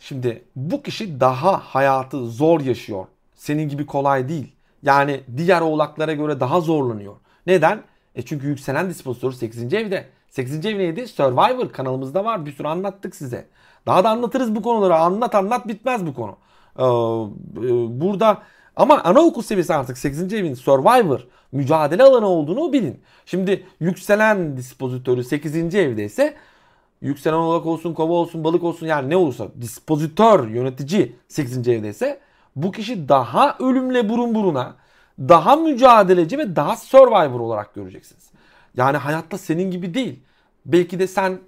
Şimdi 0.00 0.44
bu 0.56 0.82
kişi 0.82 1.20
daha 1.20 1.58
hayatı 1.58 2.26
zor 2.26 2.60
yaşıyor. 2.60 3.06
Senin 3.34 3.68
gibi 3.68 3.86
kolay 3.86 4.28
değil. 4.28 4.52
Yani 4.82 5.20
diğer 5.36 5.60
oğlaklara 5.60 6.12
göre 6.12 6.40
daha 6.40 6.60
zorlanıyor. 6.60 7.16
Neden? 7.46 7.82
E 8.14 8.22
çünkü 8.22 8.46
yükselen 8.46 8.90
dispozitörü 8.90 9.34
8. 9.34 9.74
evde. 9.74 10.08
8. 10.30 10.66
ev 10.66 10.78
neydi? 10.78 11.08
Survivor 11.08 11.68
kanalımızda 11.68 12.24
var. 12.24 12.46
Bir 12.46 12.52
sürü 12.52 12.68
anlattık 12.68 13.16
size. 13.16 13.46
Daha 13.86 14.04
da 14.04 14.10
anlatırız 14.10 14.54
bu 14.54 14.62
konuları. 14.62 14.96
Anlat 14.96 15.34
anlat 15.34 15.68
bitmez 15.68 16.06
bu 16.06 16.14
konu. 16.14 16.36
Ee, 16.78 16.82
e, 16.82 18.00
burada 18.00 18.42
ama 18.76 19.02
anaokul 19.02 19.42
seviyesi 19.42 19.74
artık 19.74 19.98
8. 19.98 20.32
evin 20.32 20.54
Survivor 20.54 21.26
mücadele 21.52 22.02
alanı 22.02 22.26
olduğunu 22.26 22.72
bilin. 22.72 23.00
Şimdi 23.26 23.66
yükselen 23.80 24.56
dispozitörü 24.56 25.24
8. 25.24 25.74
evde 25.74 26.04
ise 26.04 26.36
yükselen 27.00 27.36
oğlak 27.36 27.66
olsun, 27.66 27.94
kova 27.94 28.12
olsun, 28.12 28.44
balık 28.44 28.64
olsun 28.64 28.86
yani 28.86 29.10
ne 29.10 29.16
olursa 29.16 29.48
dispozitör, 29.60 30.48
yönetici 30.48 31.16
8. 31.28 31.68
evde 31.68 31.88
ise 31.88 32.20
bu 32.56 32.72
kişi 32.72 33.08
daha 33.08 33.56
ölümle 33.60 34.08
burun 34.08 34.34
buruna, 34.34 34.74
daha 35.18 35.56
mücadeleci 35.56 36.38
ve 36.38 36.56
daha 36.56 36.76
survivor 36.76 37.40
olarak 37.40 37.74
göreceksiniz. 37.74 38.30
Yani 38.76 38.96
hayatta 38.96 39.38
senin 39.38 39.70
gibi 39.70 39.94
değil. 39.94 40.20
Belki 40.66 40.98
de 40.98 41.06
sen 41.06 41.38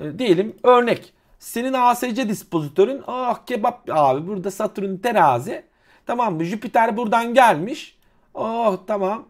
e, 0.00 0.18
diyelim 0.18 0.56
örnek. 0.62 1.12
Senin 1.38 1.72
ASC 1.72 2.28
dispozitörün 2.28 3.02
ah 3.06 3.46
kebap 3.46 3.90
abi 3.90 4.26
burada 4.26 4.50
Satürn 4.50 4.96
terazi. 4.96 5.64
Tamam 6.06 6.34
mı? 6.36 6.44
Jüpiter 6.44 6.96
buradan 6.96 7.34
gelmiş. 7.34 7.98
Oh 8.34 8.76
tamam. 8.86 9.28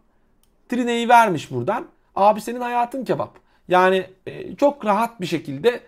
Trineyi 0.68 1.08
vermiş 1.08 1.50
buradan. 1.50 1.86
Abi 2.16 2.40
senin 2.40 2.60
hayatın 2.60 3.04
kebap. 3.04 3.38
Yani 3.68 4.06
e, 4.26 4.56
çok 4.56 4.84
rahat 4.84 5.20
bir 5.20 5.26
şekilde 5.26 5.80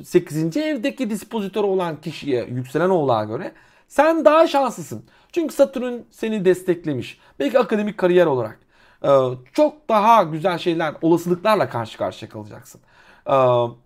e, 0.00 0.04
8. 0.04 0.56
evdeki 0.56 1.10
dispozitör 1.10 1.64
olan 1.64 2.00
kişiye 2.00 2.44
yükselen 2.44 2.90
oğlağa 2.90 3.24
göre 3.24 3.52
sen 3.88 4.24
daha 4.24 4.46
şanslısın. 4.46 5.04
Çünkü 5.32 5.54
Satürn 5.54 6.00
seni 6.10 6.44
desteklemiş. 6.44 7.20
Belki 7.38 7.58
akademik 7.58 7.98
kariyer 7.98 8.26
olarak. 8.26 8.58
Ee, 9.04 9.08
çok 9.52 9.88
daha 9.88 10.22
güzel 10.22 10.58
şeyler, 10.58 10.94
olasılıklarla 11.02 11.68
karşı 11.68 11.98
karşıya 11.98 12.28
kalacaksın. 12.28 12.80
Ee, 13.26 13.32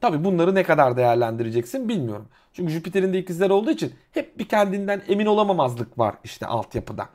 tabii 0.00 0.24
bunları 0.24 0.54
ne 0.54 0.62
kadar 0.62 0.96
değerlendireceksin 0.96 1.88
bilmiyorum. 1.88 2.28
Çünkü 2.52 2.72
Jüpiter'in 2.72 3.12
de 3.12 3.18
ikizler 3.18 3.50
olduğu 3.50 3.70
için 3.70 3.94
hep 4.12 4.38
bir 4.38 4.48
kendinden 4.48 5.02
emin 5.08 5.26
olamamazlık 5.26 5.98
var 5.98 6.14
işte 6.24 6.46
altyapıda. 6.46 7.08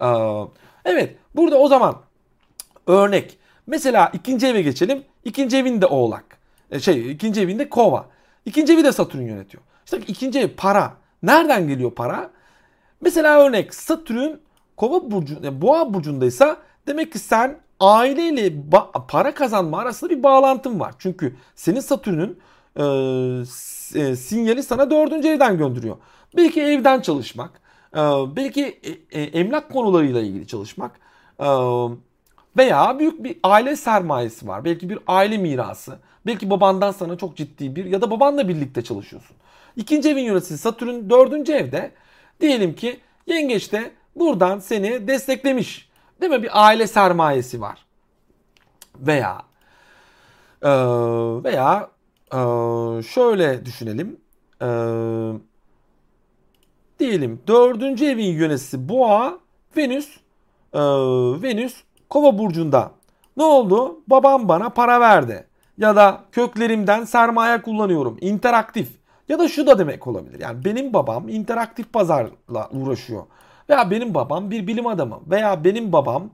Ee, 0.00 0.06
evet 0.84 1.16
burada 1.34 1.58
o 1.58 1.68
zaman 1.68 1.96
örnek. 2.86 3.38
Mesela 3.66 4.10
ikinci 4.12 4.46
eve 4.46 4.62
geçelim. 4.62 5.02
İkinci 5.24 5.56
evinde 5.56 5.86
oğlak. 5.86 6.24
Şey 6.80 7.10
ikinci 7.10 7.40
evinde 7.40 7.68
kova. 7.68 8.06
İkinci 8.44 8.72
evi 8.72 8.84
de 8.84 8.92
Satürn 8.92 9.22
yönetiyor. 9.22 9.62
İşte 9.84 9.98
ikinci 9.98 10.38
ev 10.38 10.48
para. 10.56 10.94
Nereden 11.22 11.68
geliyor 11.68 11.90
para? 11.90 12.30
Mesela 13.00 13.40
örnek 13.40 13.74
Satürn 13.74 14.30
kova 14.76 15.10
burcu, 15.10 15.62
boğa 15.62 15.94
burcundaysa 15.94 16.56
Demek 16.86 17.12
ki 17.12 17.18
sen 17.18 17.58
aileyle 17.80 18.52
para 19.08 19.34
kazanma 19.34 19.78
arasında 19.78 20.10
bir 20.10 20.22
bağlantın 20.22 20.80
var. 20.80 20.94
Çünkü 20.98 21.36
senin 21.54 21.80
Satürn'ün 21.80 22.38
e, 22.76 22.84
e, 24.00 24.16
sinyali 24.16 24.62
sana 24.62 24.90
dördüncü 24.90 25.28
evden 25.28 25.58
gönderiyor. 25.58 25.96
Belki 26.36 26.62
evden 26.62 27.00
çalışmak, 27.00 27.60
e, 27.94 27.98
belki 28.36 28.80
e, 29.12 29.20
e, 29.20 29.22
emlak 29.22 29.72
konularıyla 29.72 30.20
ilgili 30.20 30.46
çalışmak 30.46 31.00
e, 31.40 31.46
veya 32.56 32.98
büyük 32.98 33.24
bir 33.24 33.36
aile 33.42 33.76
sermayesi 33.76 34.48
var. 34.48 34.64
Belki 34.64 34.90
bir 34.90 34.98
aile 35.06 35.38
mirası. 35.38 35.98
Belki 36.26 36.50
babandan 36.50 36.92
sana 36.92 37.16
çok 37.16 37.36
ciddi 37.36 37.76
bir 37.76 37.84
ya 37.84 38.00
da 38.00 38.10
babanla 38.10 38.48
birlikte 38.48 38.84
çalışıyorsun. 38.84 39.36
İkinci 39.76 40.08
evin 40.08 40.22
yöneticisi 40.22 40.58
Satürn 40.58 41.10
dördüncü 41.10 41.52
evde. 41.52 41.90
Diyelim 42.40 42.74
ki 42.74 43.00
yengeçte 43.26 43.90
buradan 44.16 44.58
seni 44.58 45.08
desteklemiş. 45.08 45.85
Değil 46.20 46.32
mi? 46.32 46.42
Bir 46.42 46.66
aile 46.66 46.86
sermayesi 46.86 47.60
var. 47.60 47.86
Veya 48.96 49.42
e, 50.62 50.70
veya 51.44 51.90
e, 52.32 52.38
şöyle 53.02 53.66
düşünelim. 53.66 54.20
E, 54.62 54.68
diyelim 56.98 57.40
dördüncü 57.46 58.04
evin 58.04 58.32
yöneticisi 58.32 58.88
Boğa, 58.88 59.38
Venüs, 59.76 60.16
e, 60.72 60.80
Venüs 61.42 61.82
Kova 62.10 62.38
burcunda. 62.38 62.90
Ne 63.36 63.44
oldu? 63.44 64.00
Babam 64.06 64.48
bana 64.48 64.70
para 64.70 65.00
verdi. 65.00 65.46
Ya 65.78 65.96
da 65.96 66.20
köklerimden 66.32 67.04
sermaye 67.04 67.62
kullanıyorum. 67.62 68.16
interaktif. 68.20 68.88
Ya 69.28 69.38
da 69.38 69.48
şu 69.48 69.66
da 69.66 69.78
demek 69.78 70.06
olabilir. 70.06 70.40
Yani 70.40 70.64
benim 70.64 70.92
babam 70.92 71.28
interaktif 71.28 71.92
pazarla 71.92 72.68
uğraşıyor. 72.72 73.22
Veya 73.70 73.90
benim 73.90 74.14
babam 74.14 74.50
bir 74.50 74.66
bilim 74.66 74.86
adamı. 74.86 75.20
Veya 75.30 75.64
benim 75.64 75.92
babam 75.92 76.30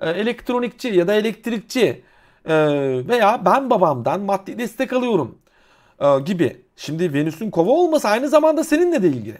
e, 0.00 0.10
elektronikçi 0.10 0.88
ya 0.88 1.08
da 1.08 1.14
elektrikçi. 1.14 2.02
E, 2.44 2.54
veya 3.08 3.44
ben 3.44 3.70
babamdan 3.70 4.20
maddi 4.20 4.58
destek 4.58 4.92
alıyorum 4.92 5.38
e, 6.00 6.20
gibi. 6.20 6.62
Şimdi 6.76 7.14
Venüs'ün 7.14 7.50
kova 7.50 7.70
olması 7.70 8.08
aynı 8.08 8.28
zamanda 8.28 8.64
seninle 8.64 9.02
de 9.02 9.08
ilgili. 9.08 9.38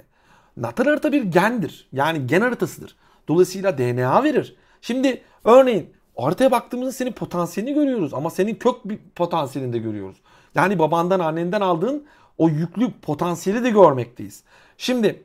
Natal 0.57 0.85
harita 0.85 1.13
bir 1.13 1.23
gendir. 1.23 1.89
Yani 1.93 2.27
gen 2.27 2.41
haritasıdır. 2.41 2.97
Dolayısıyla 3.29 3.79
DNA 3.79 4.25
verir. 4.25 4.57
Şimdi 4.81 5.23
örneğin 5.45 5.91
haritaya 6.17 6.51
baktığımızda 6.51 6.93
senin 6.93 7.13
potansiyelini 7.13 7.75
görüyoruz 7.75 8.15
ama 8.15 8.31
senin 8.31 8.55
kök 8.55 8.75
bir 8.85 8.99
potansiyelini 9.15 9.73
de 9.73 9.79
görüyoruz. 9.79 10.17
Yani 10.55 10.79
babandan 10.79 11.21
annenden 11.21 11.61
aldığın 11.61 12.07
o 12.39 12.49
yüklü 12.49 12.93
potansiyeli 13.03 13.65
de 13.65 13.71
görmekteyiz. 13.71 14.43
Şimdi 14.79 15.23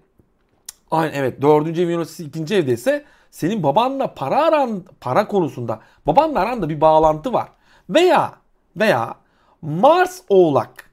aynı 0.92 1.12
evet 1.16 1.42
dördüncü 1.42 1.82
ev 1.82 1.90
yöneticisi 1.90 2.24
ikinci 2.24 2.56
evde 2.56 2.74
ise 2.74 3.06
senin 3.32 3.64
babanla 3.64 4.14
para 4.14 4.46
aran 4.46 4.84
para 5.02 5.28
konusunda 5.28 5.80
babanla 6.08 6.40
aranda 6.40 6.70
bir 6.70 6.82
bağlantı 6.82 7.34
var. 7.34 7.48
Veya 7.90 8.34
veya 8.78 9.16
Mars 9.62 10.22
Oğlak 10.30 10.90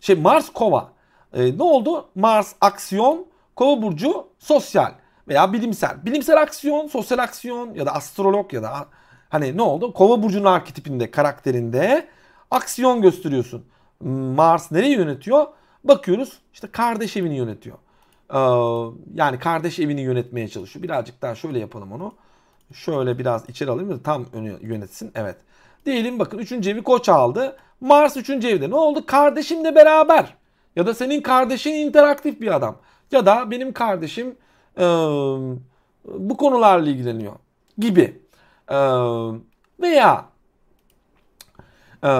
şey 0.00 0.16
Mars 0.16 0.52
Kova 0.52 0.92
e, 1.32 1.58
ne 1.58 1.62
oldu? 1.62 2.08
Mars 2.14 2.54
aksiyon 2.60 3.26
Kova 3.56 3.82
burcu 3.82 4.26
sosyal 4.38 4.92
veya 5.28 5.52
bilimsel. 5.52 6.06
Bilimsel 6.06 6.42
aksiyon, 6.42 6.86
sosyal 6.86 7.18
aksiyon 7.18 7.74
ya 7.74 7.86
da 7.86 7.94
astrolog 7.94 8.52
ya 8.52 8.62
da 8.62 8.86
hani 9.28 9.56
ne 9.56 9.62
oldu? 9.62 9.92
Kova 9.92 10.22
burcunun 10.22 10.44
arketipinde, 10.44 11.10
karakterinde 11.10 12.08
aksiyon 12.50 13.02
gösteriyorsun. 13.02 13.64
Mars 14.36 14.72
nereyi 14.72 14.96
yönetiyor? 14.96 15.46
Bakıyoruz 15.84 16.38
işte 16.52 16.66
kardeş 16.72 17.16
evini 17.16 17.36
yönetiyor. 17.36 17.78
Ee, 18.30 18.38
yani 19.14 19.38
kardeş 19.38 19.78
evini 19.78 20.00
yönetmeye 20.00 20.48
çalışıyor. 20.48 20.82
Birazcık 20.82 21.22
daha 21.22 21.34
şöyle 21.34 21.58
yapalım 21.58 21.92
onu. 21.92 22.14
Şöyle 22.72 23.18
biraz 23.18 23.48
içeri 23.48 23.70
alayım 23.70 23.90
da 23.90 24.02
tam 24.02 24.26
yönetsin. 24.60 25.12
Evet. 25.14 25.36
Diyelim 25.86 26.18
bakın 26.18 26.38
3. 26.38 26.52
evi 26.52 26.82
koç 26.82 27.08
aldı. 27.08 27.56
Mars 27.80 28.16
3. 28.16 28.30
evde. 28.30 28.70
Ne 28.70 28.74
oldu? 28.74 29.06
Kardeşimle 29.06 29.74
beraber. 29.74 30.34
Ya 30.76 30.86
da 30.86 30.94
senin 30.94 31.22
kardeşin 31.22 31.72
interaktif 31.72 32.40
bir 32.40 32.54
adam. 32.54 32.76
Ya 33.12 33.26
da 33.26 33.50
benim 33.50 33.72
kardeşim 33.72 34.36
e, 34.78 34.84
bu 36.04 36.36
konularla 36.36 36.88
ilgileniyor 36.90 37.32
gibi. 37.78 38.22
E, 38.68 38.76
veya 39.80 40.24
e, 42.02 42.10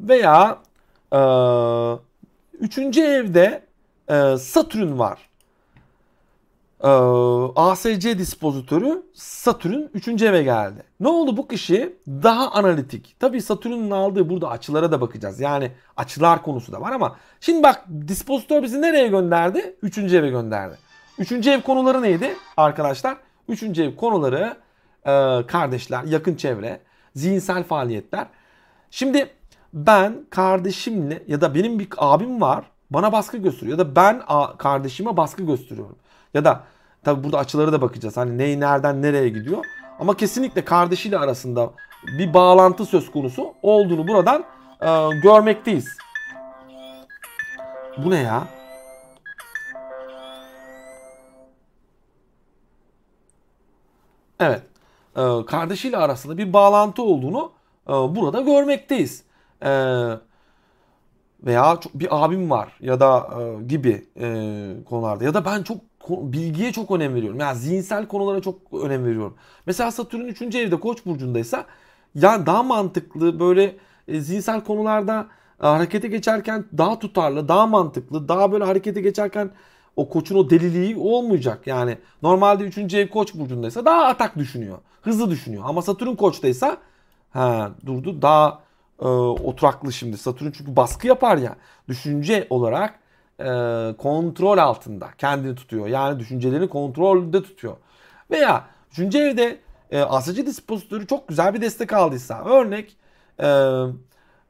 veya 0.00 0.58
e, 1.12 1.20
üçüncü 2.60 3.00
evde 3.00 3.69
e, 4.10 4.38
Satürn 4.38 4.98
var. 4.98 5.18
E, 6.84 6.88
ASC 7.56 8.18
dispozitörü 8.18 9.02
Satürn 9.14 9.82
3. 9.94 10.22
eve 10.22 10.42
geldi. 10.42 10.82
Ne 11.00 11.08
oldu 11.08 11.36
bu 11.36 11.48
kişi? 11.48 11.96
Daha 12.08 12.50
analitik. 12.50 13.16
Tabii 13.20 13.42
Satürn'ün 13.42 13.90
aldığı 13.90 14.28
burada 14.30 14.48
açılara 14.50 14.92
da 14.92 15.00
bakacağız. 15.00 15.40
Yani 15.40 15.72
açılar 15.96 16.42
konusu 16.42 16.72
da 16.72 16.80
var 16.80 16.92
ama 16.92 17.16
şimdi 17.40 17.62
bak 17.62 17.84
dispozitör 18.08 18.62
bizi 18.62 18.82
nereye 18.82 19.08
gönderdi? 19.08 19.76
3. 19.82 19.98
eve 19.98 20.30
gönderdi. 20.30 20.78
3. 21.18 21.46
ev 21.46 21.60
konuları 21.60 22.02
neydi 22.02 22.36
arkadaşlar? 22.56 23.16
3. 23.48 23.62
ev 23.62 23.96
konuları 23.96 24.56
e, 25.06 25.46
kardeşler, 25.46 26.04
yakın 26.04 26.34
çevre, 26.34 26.80
zihinsel 27.14 27.64
faaliyetler. 27.64 28.26
Şimdi 28.90 29.30
ben 29.72 30.24
kardeşimle 30.30 31.22
ya 31.26 31.40
da 31.40 31.54
benim 31.54 31.78
bir 31.78 31.88
abim 31.96 32.40
var 32.40 32.64
bana 32.90 33.12
baskı 33.12 33.36
gösteriyor 33.36 33.78
ya 33.78 33.84
da 33.84 33.96
ben 33.96 34.22
kardeşime 34.58 35.16
baskı 35.16 35.42
gösteriyorum. 35.42 35.96
Ya 36.34 36.44
da 36.44 36.64
tabi 37.04 37.24
burada 37.24 37.38
açıları 37.38 37.72
da 37.72 37.82
bakacağız. 37.82 38.16
Hani 38.16 38.38
ney 38.38 38.60
nereden 38.60 39.02
nereye 39.02 39.28
gidiyor. 39.28 39.64
Ama 40.00 40.16
kesinlikle 40.16 40.64
kardeşiyle 40.64 41.18
arasında 41.18 41.70
bir 42.18 42.34
bağlantı 42.34 42.84
söz 42.84 43.10
konusu 43.10 43.54
olduğunu 43.62 44.08
buradan 44.08 44.44
e, 44.82 45.20
görmekteyiz. 45.22 45.88
Bu 47.98 48.10
ne 48.10 48.18
ya? 48.18 48.44
Evet. 54.40 54.62
E, 55.16 55.46
kardeşiyle 55.46 55.96
arasında 55.96 56.38
bir 56.38 56.52
bağlantı 56.52 57.02
olduğunu 57.02 57.52
e, 57.88 57.92
burada 57.92 58.40
görmekteyiz. 58.40 59.24
E, 59.62 59.70
veya 61.44 61.76
çok, 61.80 61.94
bir 61.94 62.24
abim 62.24 62.50
var 62.50 62.76
ya 62.80 63.00
da 63.00 63.28
e, 63.40 63.64
gibi 63.64 64.08
e, 64.20 64.26
konularda 64.88 65.24
ya 65.24 65.34
da 65.34 65.44
ben 65.44 65.62
çok 65.62 65.78
bilgiye 66.08 66.72
çok 66.72 66.90
önem 66.90 67.14
veriyorum. 67.14 67.40
Yani 67.40 67.58
zihinsel 67.58 68.08
konulara 68.08 68.40
çok 68.42 68.58
önem 68.84 69.04
veriyorum. 69.04 69.36
Mesela 69.66 69.90
Satürn 69.90 70.20
3. 70.20 70.42
evde 70.42 70.80
Koç 70.80 71.06
burcundaysa 71.06 71.66
yani 72.14 72.46
daha 72.46 72.62
mantıklı 72.62 73.40
böyle 73.40 73.76
e, 74.08 74.20
zihinsel 74.20 74.64
konularda 74.64 75.26
e, 75.62 75.66
harekete 75.66 76.08
geçerken 76.08 76.64
daha 76.78 76.98
tutarlı, 76.98 77.48
daha 77.48 77.66
mantıklı, 77.66 78.28
daha 78.28 78.52
böyle 78.52 78.64
harekete 78.64 79.00
geçerken 79.00 79.50
o 79.96 80.08
koçun 80.08 80.36
o 80.36 80.50
deliliği 80.50 80.96
olmayacak. 80.96 81.66
Yani 81.66 81.98
normalde 82.22 82.64
3. 82.64 82.94
ev 82.94 83.08
Koç 83.08 83.34
burcundaysa 83.34 83.84
daha 83.84 84.04
atak 84.04 84.36
düşünüyor. 84.38 84.78
Hızlı 85.02 85.30
düşünüyor. 85.30 85.62
Ama 85.66 85.82
Satürn 85.82 86.14
Koç'taysa 86.16 86.76
ha 87.30 87.70
durdu 87.86 88.22
daha 88.22 88.60
e, 89.00 89.04
oturaklı 89.04 89.92
şimdi. 89.92 90.18
Satürn 90.18 90.50
çünkü 90.50 90.76
baskı 90.76 91.06
yapar 91.06 91.36
ya. 91.36 91.56
Düşünce 91.88 92.46
olarak 92.50 92.94
e, 93.38 93.44
kontrol 93.98 94.58
altında 94.58 95.08
kendini 95.18 95.54
tutuyor. 95.54 95.86
Yani 95.86 96.18
düşüncelerini 96.18 96.68
kontrolde 96.68 97.42
tutuyor. 97.42 97.76
Veya 98.30 98.64
üçüncü 98.90 99.18
evde 99.18 99.58
e, 99.90 100.00
asıcı 100.00 100.46
dispozitörü 100.46 101.06
çok 101.06 101.28
güzel 101.28 101.54
bir 101.54 101.60
destek 101.60 101.92
aldıysa. 101.92 102.44
Örnek 102.44 102.96
e, 103.40 103.46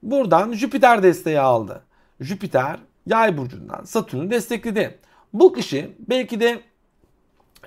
buradan 0.03 0.53
Jüpiter 0.53 1.03
desteği 1.03 1.41
aldı. 1.41 1.83
Jüpiter 2.21 2.77
yay 3.07 3.39
burcundan 3.39 3.85
Satürn'ü 3.85 4.31
destekledi. 4.31 4.99
Bu 5.33 5.53
kişi 5.53 5.97
belki 6.09 6.41
de 6.41 6.61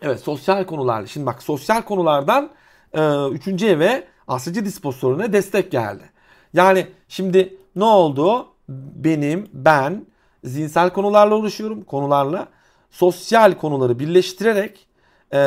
evet 0.02 0.20
sosyal 0.20 0.64
konularla 0.66 1.08
şimdi 1.08 1.26
bak 1.26 1.44
sosyal 1.44 1.82
konulardan 1.82 2.50
e, 2.94 3.28
üçüncü 3.28 3.66
eve 3.66 4.08
asıcı 4.28 4.66
dispozitörüne 4.66 5.34
destek 5.34 5.72
geldi. 5.72 6.13
Yani 6.54 6.88
şimdi 7.08 7.58
ne 7.76 7.84
oldu? 7.84 8.48
Benim, 8.70 9.48
ben 9.54 10.06
zihinsel 10.44 10.90
konularla 10.90 11.36
uğraşıyorum. 11.36 11.84
Konularla. 11.84 12.48
Sosyal 12.92 13.54
konuları 13.54 14.00
birleştirerek 14.00 14.88
e, 15.34 15.40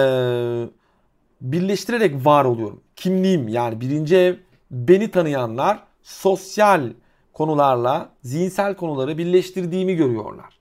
birleştirerek 1.40 2.26
var 2.26 2.44
oluyorum. 2.44 2.80
Kimliğim 2.96 3.48
yani 3.48 3.80
birinci 3.80 4.16
ev 4.16 4.34
beni 4.70 5.10
tanıyanlar 5.10 5.82
sosyal 6.02 6.92
konularla 7.32 8.10
zihinsel 8.22 8.74
konuları 8.74 9.18
birleştirdiğimi 9.18 9.94
görüyorlar. 9.96 10.58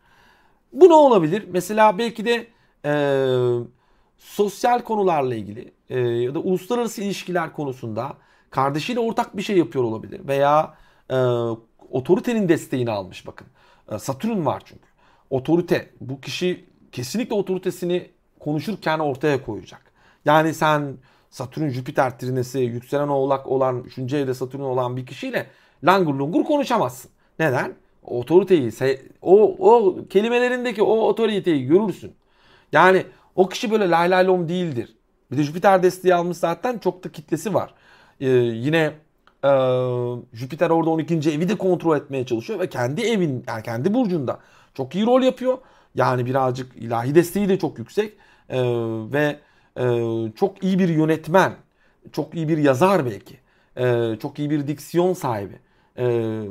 Bu 0.73 0.89
ne 0.89 0.93
olabilir? 0.93 1.45
Mesela 1.51 1.97
belki 1.97 2.25
de 2.25 2.47
e, 2.86 2.93
sosyal 4.17 4.81
konularla 4.81 5.36
ilgili 5.36 5.71
e, 5.89 5.99
ya 5.99 6.36
da 6.36 6.39
uluslararası 6.39 7.01
ilişkiler 7.01 7.53
konusunda 7.53 8.13
kardeşiyle 8.56 9.00
ortak 9.00 9.38
bir 9.38 9.41
şey 9.41 9.58
yapıyor 9.58 9.84
olabilir. 9.84 10.28
Veya 10.28 10.74
e, 11.10 11.15
otoritenin 11.89 12.50
desteğini 12.50 12.91
almış 12.91 13.28
bakın. 13.28 13.48
E, 13.91 14.00
Satürn 14.00 14.46
var 14.46 14.62
çünkü. 14.65 14.88
Otorite. 15.30 15.89
Bu 16.02 16.22
kişi 16.22 16.65
kesinlikle 16.91 17.36
otoritesini 17.36 18.10
konuşurken 18.39 19.00
ortaya 19.00 19.44
koyacak. 19.44 19.82
Yani 20.26 20.54
sen 20.54 20.98
Satürn 21.30 21.70
Jüpiter 21.70 22.20
trinesi 22.20 22.60
yükselen 22.60 23.08
oğlak 23.08 23.48
olan 23.48 23.84
3. 23.84 24.13
evde 24.13 24.34
Satürn 24.34 24.62
olan 24.62 24.98
bir 24.98 25.06
kişiyle 25.06 25.48
langur 25.84 26.13
lungur 26.13 26.44
konuşamazsın. 26.44 27.12
Neden? 27.39 27.74
Otoriteyi, 28.04 28.72
o, 29.22 29.56
o 29.60 29.96
kelimelerindeki 30.10 30.84
o 30.84 30.98
otoriteyi 30.98 31.65
görürsün. 31.65 32.15
Yani 32.72 33.06
o 33.36 33.50
kişi 33.50 33.72
böyle 33.72 33.89
lay 33.89 34.10
lay 34.10 34.28
lom 34.28 34.50
değildir. 34.50 34.96
Bir 35.32 35.38
de 35.38 35.44
Jüpiter 35.44 35.84
desteği 35.84 36.15
almış 36.15 36.38
zaten 36.38 36.78
çok 36.78 37.04
da 37.04 37.12
kitlesi 37.12 37.54
var. 37.54 37.74
Ee, 38.19 38.28
yine 38.30 38.93
e, 39.43 39.51
Jüpiter 40.34 40.69
orada 40.69 40.89
12. 40.89 41.15
evi 41.15 41.49
de 41.49 41.58
kontrol 41.58 41.97
etmeye 41.97 42.25
çalışıyor 42.25 42.60
ve 42.60 42.69
kendi 42.69 43.01
evin 43.01 43.43
yani 43.47 43.63
kendi 43.63 43.93
burcunda 43.93 44.39
çok 44.73 44.95
iyi 44.95 45.06
rol 45.06 45.21
yapıyor. 45.21 45.58
Yani 45.95 46.25
birazcık 46.25 46.75
ilahi 46.75 47.15
desteği 47.15 47.49
de 47.49 47.60
çok 47.60 47.80
yüksek 47.80 48.13
e, 48.49 48.62
ve 49.13 49.39
e, 49.80 49.86
çok 50.36 50.63
iyi 50.63 50.80
bir 50.80 50.89
yönetmen, 50.89 51.54
çok 52.12 52.36
iyi 52.36 52.49
bir 52.49 52.58
yazar 52.58 53.06
belki, 53.06 53.38
e, 53.78 54.15
çok 54.21 54.39
iyi 54.39 54.49
bir 54.49 54.67
diksiyon 54.67 55.13
sahibi 55.13 55.60
e, 55.97 56.06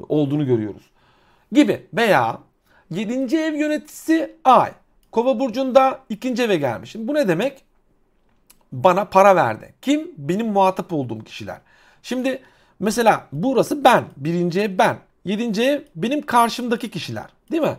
olduğunu 0.09 0.47
görüyoruz. 0.47 0.91
Gibi 1.53 1.87
veya 1.95 2.39
7. 2.91 3.37
ev 3.37 3.55
yöneticisi 3.55 4.37
Ay. 4.45 4.73
Kova 5.13 5.41
burcunda 5.41 6.01
ikinci 6.09 6.43
eve 6.43 6.57
gelmiş. 6.57 6.91
Şimdi 6.91 7.09
bu 7.09 7.15
ne 7.15 7.29
demek? 7.29 7.65
Bana 8.75 9.05
para 9.05 9.37
verdi. 9.37 9.75
Kim? 9.83 10.11
Benim 10.17 10.47
muhatap 10.47 10.93
olduğum 10.93 11.25
kişiler. 11.25 11.59
Şimdi 12.03 12.43
mesela 12.81 13.27
burası 13.33 13.85
ben. 13.85 14.05
Birinci 14.17 14.61
ev 14.61 14.79
ben. 14.79 14.97
Yedinci 15.25 15.63
ev 15.63 15.81
benim 15.97 16.23
karşımdaki 16.23 16.91
kişiler. 16.91 17.27
Değil 17.51 17.63
mi? 17.63 17.77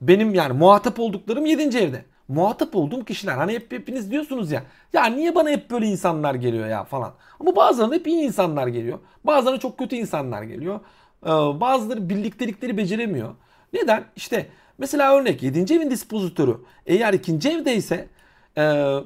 Benim 0.00 0.34
yani 0.34 0.52
muhatap 0.52 1.00
olduklarım 1.00 1.46
7. 1.46 1.78
evde. 1.78 2.04
Muhatap 2.28 2.76
olduğum 2.76 3.04
kişiler 3.04 3.36
hani 3.36 3.52
hep 3.52 3.72
hepiniz 3.72 4.10
diyorsunuz 4.10 4.50
ya 4.52 4.62
ya 4.92 5.04
niye 5.04 5.34
bana 5.34 5.50
hep 5.50 5.70
böyle 5.70 5.86
insanlar 5.86 6.34
geliyor 6.34 6.68
ya 6.68 6.84
falan. 6.84 7.12
Ama 7.40 7.56
bazılarına 7.56 7.94
hep 7.94 8.06
iyi 8.06 8.22
insanlar 8.22 8.66
geliyor. 8.66 8.98
Bazılarına 9.24 9.60
çok 9.60 9.78
kötü 9.78 9.96
insanlar 9.96 10.42
geliyor. 10.42 10.80
Ee, 11.24 11.28
bazıları 11.60 12.08
birliktelikleri 12.08 12.76
beceremiyor. 12.76 13.34
Neden? 13.72 14.04
İşte 14.16 14.46
mesela 14.78 15.16
örnek 15.16 15.42
7. 15.42 15.74
evin 15.74 15.90
dispozitörü 15.90 16.56
eğer 16.86 17.12
2. 17.12 17.48
evdeyse 17.48 18.08
e, 18.56 18.64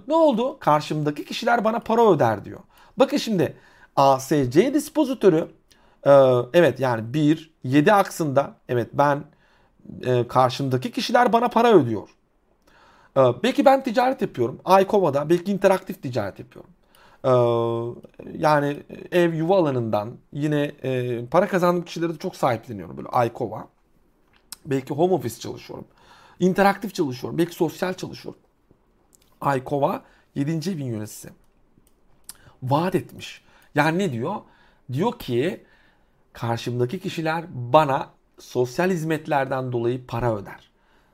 ne 0.09 0.15
oldu? 0.15 0.59
Karşımdaki 0.61 1.25
kişiler 1.25 1.65
bana 1.65 1.79
para 1.79 2.11
öder 2.13 2.45
diyor. 2.45 2.61
Bakın 2.97 3.17
şimdi 3.17 3.57
ASC 3.97 4.75
dispozitörü 4.75 5.49
e, 6.07 6.11
evet 6.55 6.81
yani 6.81 7.15
1 7.15 7.51
7 7.65 7.93
aksında 7.93 8.55
evet 8.69 8.89
ben 8.93 9.25
e, 10.07 10.29
karşımdaki 10.29 10.93
kişiler 10.93 11.33
bana 11.33 11.49
para 11.49 11.73
ödüyor. 11.73 12.09
E, 13.17 13.21
belki 13.43 13.65
ben 13.65 13.83
ticaret 13.83 14.23
yapıyorum. 14.23 14.61
Aykova'da 14.65 15.31
belki 15.31 15.53
interaktif 15.53 16.03
ticaret 16.03 16.39
yapıyorum. 16.39 16.71
E, 17.25 17.31
yani 18.39 18.83
ev 19.13 19.35
yuva 19.35 19.59
alanından 19.59 20.13
yine 20.33 20.63
e, 20.83 21.27
para 21.27 21.49
kazandığım 21.49 21.85
kişilere 21.85 22.15
de 22.15 22.19
çok 22.19 22.37
sahipleniyorum. 22.37 22.97
Böyle 22.97 23.09
Aykova. 23.09 23.69
Belki 24.67 24.95
home 24.95 25.15
office 25.15 25.41
çalışıyorum. 25.41 25.85
interaktif 26.41 26.95
çalışıyorum. 26.95 27.39
Belki 27.39 27.55
sosyal 27.55 27.95
çalışıyorum. 27.95 28.41
Aykova 29.41 30.03
7. 30.35 30.71
evin 30.71 30.85
yöneticisi. 30.85 31.31
Vaat 32.63 32.95
etmiş. 32.95 33.43
Yani 33.75 33.99
ne 33.99 34.13
diyor? 34.13 34.35
Diyor 34.93 35.19
ki 35.19 35.65
karşımdaki 36.33 37.01
kişiler 37.01 37.45
bana 37.49 38.09
sosyal 38.39 38.91
hizmetlerden 38.91 39.73
dolayı 39.73 40.07
para 40.07 40.37
öder. 40.37 40.71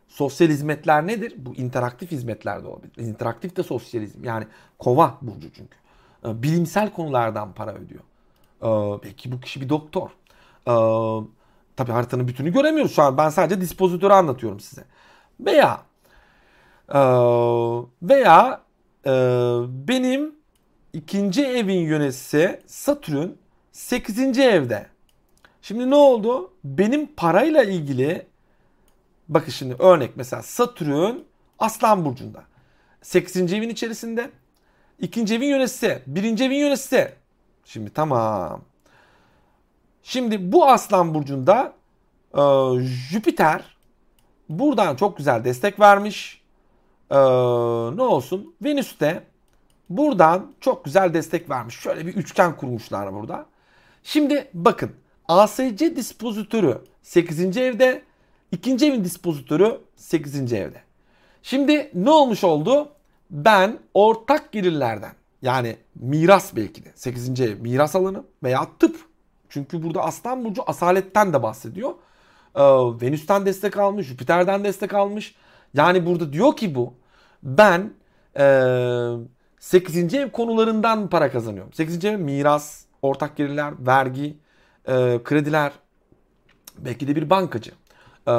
Sosyal 0.09 0.49
hizmetler 0.49 1.07
nedir? 1.07 1.35
Bu 1.37 1.55
interaktif 1.55 2.11
hizmetler 2.11 2.63
de 2.65 2.69
olabilir. 2.69 2.93
İnteraktif 2.97 3.57
de 3.57 3.63
sosyalizm. 3.63 4.25
Yani 4.25 4.47
kova 4.79 5.19
burcu 5.23 5.53
çünkü. 5.53 5.77
Ee, 6.25 6.43
bilimsel 6.43 6.93
konulardan 6.93 7.53
para 7.53 7.75
ödüyor. 7.75 8.03
Ee, 8.63 9.03
belki 9.05 9.33
bu 9.33 9.41
kişi 9.41 9.61
bir 9.61 9.69
doktor. 9.69 10.11
Ee, 10.69 11.27
tabii 11.77 11.93
haritanın 11.93 12.29
bütünü 12.29 12.53
göremiyoruz 12.53 12.95
şu 12.95 13.03
an. 13.03 13.17
Ben 13.17 13.29
sadece 13.29 13.61
dispozitörü 13.61 14.13
anlatıyorum 14.13 14.61
size. 14.61 14.85
Veya 15.41 15.83
veya 18.03 18.61
benim 19.69 20.35
ikinci 20.93 21.45
evin 21.45 21.81
yöneticisi 21.81 22.61
Satürn 22.67 23.29
8. 23.73 24.39
evde. 24.39 24.87
Şimdi 25.63 25.91
ne 25.91 25.95
oldu? 25.95 26.53
Benim 26.65 27.07
parayla 27.07 27.63
ilgili 27.63 28.27
bakın 29.29 29.51
şimdi 29.53 29.75
örnek 29.79 30.17
mesela 30.17 30.43
Satürn 30.43 31.15
Aslan 31.59 32.05
Burcu'nda. 32.05 32.43
8. 33.03 33.53
evin 33.53 33.69
içerisinde. 33.69 34.31
ikinci 35.01 35.35
evin 35.35 35.47
yöneticisi. 35.47 36.03
Birinci 36.07 36.45
evin 36.45 36.57
yöneticisi. 36.57 37.13
Şimdi 37.65 37.91
tamam. 37.91 38.61
Şimdi 40.03 40.53
bu 40.53 40.67
Aslan 40.67 41.15
Burcu'nda 41.15 41.73
e, 42.35 42.43
Jüpiter 43.11 43.77
buradan 44.49 44.97
çok 44.97 45.17
güzel 45.17 45.45
destek 45.45 45.81
vermiş. 45.81 46.43
E, 47.11 47.17
ne 47.97 48.03
olsun? 48.03 48.55
Venüs 48.65 49.01
de 49.01 49.23
buradan 49.91 50.53
çok 50.61 50.85
güzel 50.85 51.15
destek 51.15 51.51
vermiş. 51.51 51.75
Şöyle 51.75 52.07
bir 52.07 52.15
üçgen 52.15 52.57
kurmuşlar 52.57 53.15
burada. 53.15 53.47
Şimdi 54.03 54.51
bakın 54.55 54.91
ASC 55.29 55.97
dispozitörü 55.97 56.79
8. 57.03 57.57
evde, 57.57 58.03
2. 58.53 58.71
evin 58.87 59.05
dispozitörü 59.05 59.81
8. 59.97 60.53
evde. 60.53 60.83
Şimdi 61.43 61.91
ne 61.95 62.11
olmuş 62.11 62.45
oldu? 62.45 62.89
Ben 63.31 63.79
ortak 63.95 64.53
gelirlerden 64.53 65.13
yani 65.43 65.77
miras 65.95 66.57
belki 66.57 66.85
de 66.85 66.93
8. 66.95 67.41
ev 67.41 67.61
miras 67.61 67.97
alanı 67.97 68.25
veya 68.43 68.67
tıp. 68.79 68.97
Çünkü 69.49 69.83
burada 69.83 70.03
Aslan 70.03 70.45
Burcu 70.45 70.63
asaletten 70.67 71.33
de 71.33 71.43
bahsediyor. 71.43 71.95
Ee, 72.55 72.63
Venüs'ten 73.03 73.47
destek 73.47 73.77
almış, 73.79 74.07
Jüpiter'den 74.07 74.65
destek 74.65 74.95
almış. 74.95 75.35
Yani 75.75 76.07
burada 76.07 76.33
diyor 76.33 76.57
ki 76.57 76.75
bu 76.75 76.95
ben 77.43 77.93
e, 78.39 78.47
8. 79.61 80.15
ev 80.15 80.31
konularından 80.31 81.09
para 81.09 81.31
kazanıyorum. 81.33 81.73
8. 81.73 82.05
ev 82.05 82.19
miras, 82.19 82.85
ortak 83.03 83.37
gelirler, 83.37 83.75
vergi, 83.79 84.39
e, 84.89 85.21
krediler, 85.25 85.73
belki 86.79 87.09
de 87.09 87.17
bir 87.17 87.31
bankacı. 87.31 87.71
E, 88.29 88.35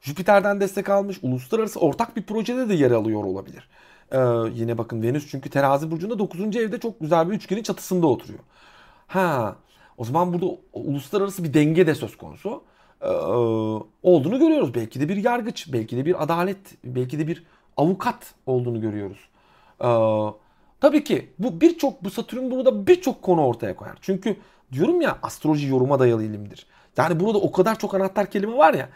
Jüpiter'den 0.00 0.60
destek 0.60 0.88
almış, 0.88 1.18
uluslararası 1.22 1.80
ortak 1.80 2.16
bir 2.16 2.22
projede 2.22 2.68
de 2.68 2.74
yer 2.74 2.90
alıyor 2.90 3.24
olabilir. 3.24 3.68
E, 4.12 4.18
yine 4.52 4.78
bakın 4.78 5.02
Venüs 5.02 5.30
çünkü 5.30 5.50
terazi 5.50 5.90
burcunda 5.90 6.18
9. 6.18 6.56
evde 6.56 6.80
çok 6.80 7.00
güzel 7.00 7.30
bir 7.30 7.34
üçgenin 7.34 7.62
çatısında 7.62 8.06
oturuyor. 8.06 8.40
Ha, 9.06 9.56
o 9.96 10.04
zaman 10.04 10.32
burada 10.32 10.46
uluslararası 10.72 11.44
bir 11.44 11.54
denge 11.54 11.86
de 11.86 11.94
söz 11.94 12.16
konusu 12.16 12.62
olduğunu 14.02 14.38
görüyoruz. 14.38 14.74
Belki 14.74 15.00
de 15.00 15.08
bir 15.08 15.16
yargıç, 15.16 15.72
belki 15.72 15.96
de 15.96 16.06
bir 16.06 16.22
adalet, 16.22 16.58
belki 16.84 17.18
de 17.18 17.26
bir 17.26 17.44
avukat 17.76 18.34
olduğunu 18.46 18.80
görüyoruz. 18.80 19.28
E, 19.80 19.88
tabii 20.80 21.04
ki 21.04 21.30
bu 21.38 21.60
birçok 21.60 22.04
bu 22.04 22.10
Satürn 22.10 22.50
burada 22.50 22.86
birçok 22.86 23.22
konu 23.22 23.46
ortaya 23.46 23.76
koyar. 23.76 23.98
Çünkü 24.00 24.36
Diyorum 24.74 25.00
ya 25.00 25.18
astroloji 25.22 25.68
yoruma 25.68 25.98
dayalı 25.98 26.24
ilimdir. 26.24 26.66
Yani 26.96 27.20
burada 27.20 27.38
o 27.38 27.52
kadar 27.52 27.78
çok 27.78 27.94
anahtar 27.94 28.30
kelime 28.30 28.56
var 28.56 28.74
ya. 28.74 28.88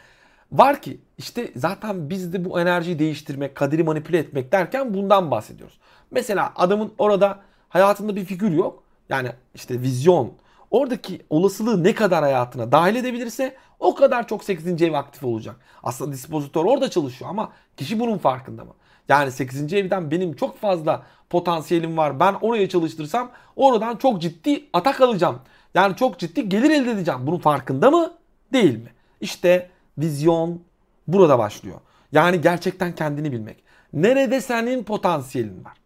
Var 0.53 0.83
ki 0.83 1.01
işte 1.19 1.53
zaten 1.57 2.11
biz 2.11 2.33
de 2.33 2.45
bu 2.45 2.61
enerjiyi 2.61 2.99
değiştirmek, 2.99 3.55
kaderi 3.55 3.83
manipüle 3.83 4.19
etmek 4.19 4.53
derken 4.53 4.95
bundan 4.95 5.31
bahsediyoruz. 5.31 5.79
Mesela 6.11 6.53
adamın 6.57 6.93
orada 6.99 7.41
hayatında 7.69 8.17
bir 8.17 8.25
figür 8.25 8.51
yok. 8.51 8.83
Yani 9.09 9.29
işte 9.55 9.81
vizyon. 9.81 10.33
Oradaki 10.71 11.23
olasılığı 11.31 11.85
ne 11.85 11.95
kadar 11.95 12.23
hayatına 12.23 12.73
dahil 12.73 12.97
edebilirse 12.97 13.57
o 13.81 13.95
kadar 13.95 14.29
çok 14.29 14.45
8. 14.45 14.83
ev 14.83 14.93
aktif 14.93 15.25
olacak. 15.25 15.57
Aslında 15.83 16.13
dispozitör 16.13 16.65
orada 16.65 16.91
çalışıyor 16.91 17.31
ama 17.31 17.53
kişi 17.77 18.01
bunun 18.01 18.19
farkında 18.19 18.65
mı? 18.65 18.75
Yani 19.09 19.33
8. 19.33 19.73
evden 19.73 20.11
benim 20.11 20.37
çok 20.37 20.61
fazla 20.61 21.03
potansiyelim 21.31 21.97
var. 21.97 22.21
Ben 22.21 22.35
oraya 22.41 22.69
çalıştırsam 22.69 23.31
oradan 23.57 23.97
çok 23.97 24.23
ciddi 24.23 24.65
atak 24.73 25.01
alacağım. 25.01 25.41
Yani 25.75 25.97
çok 25.97 26.19
ciddi 26.19 26.49
gelir 26.49 26.71
elde 26.71 26.91
edeceğim. 26.91 27.21
Bunun 27.23 27.39
farkında 27.39 27.91
mı? 27.91 28.13
Değil 28.53 28.79
mi? 28.79 28.93
İşte 29.21 29.71
vizyon 29.99 30.63
burada 31.09 31.39
başlıyor. 31.39 31.81
Yani 32.13 32.41
gerçekten 32.41 32.95
kendini 32.95 33.33
bilmek. 33.33 33.57
Nerede 33.93 34.41
senin 34.41 34.85
potansiyelin 34.85 35.65
var? 35.65 35.77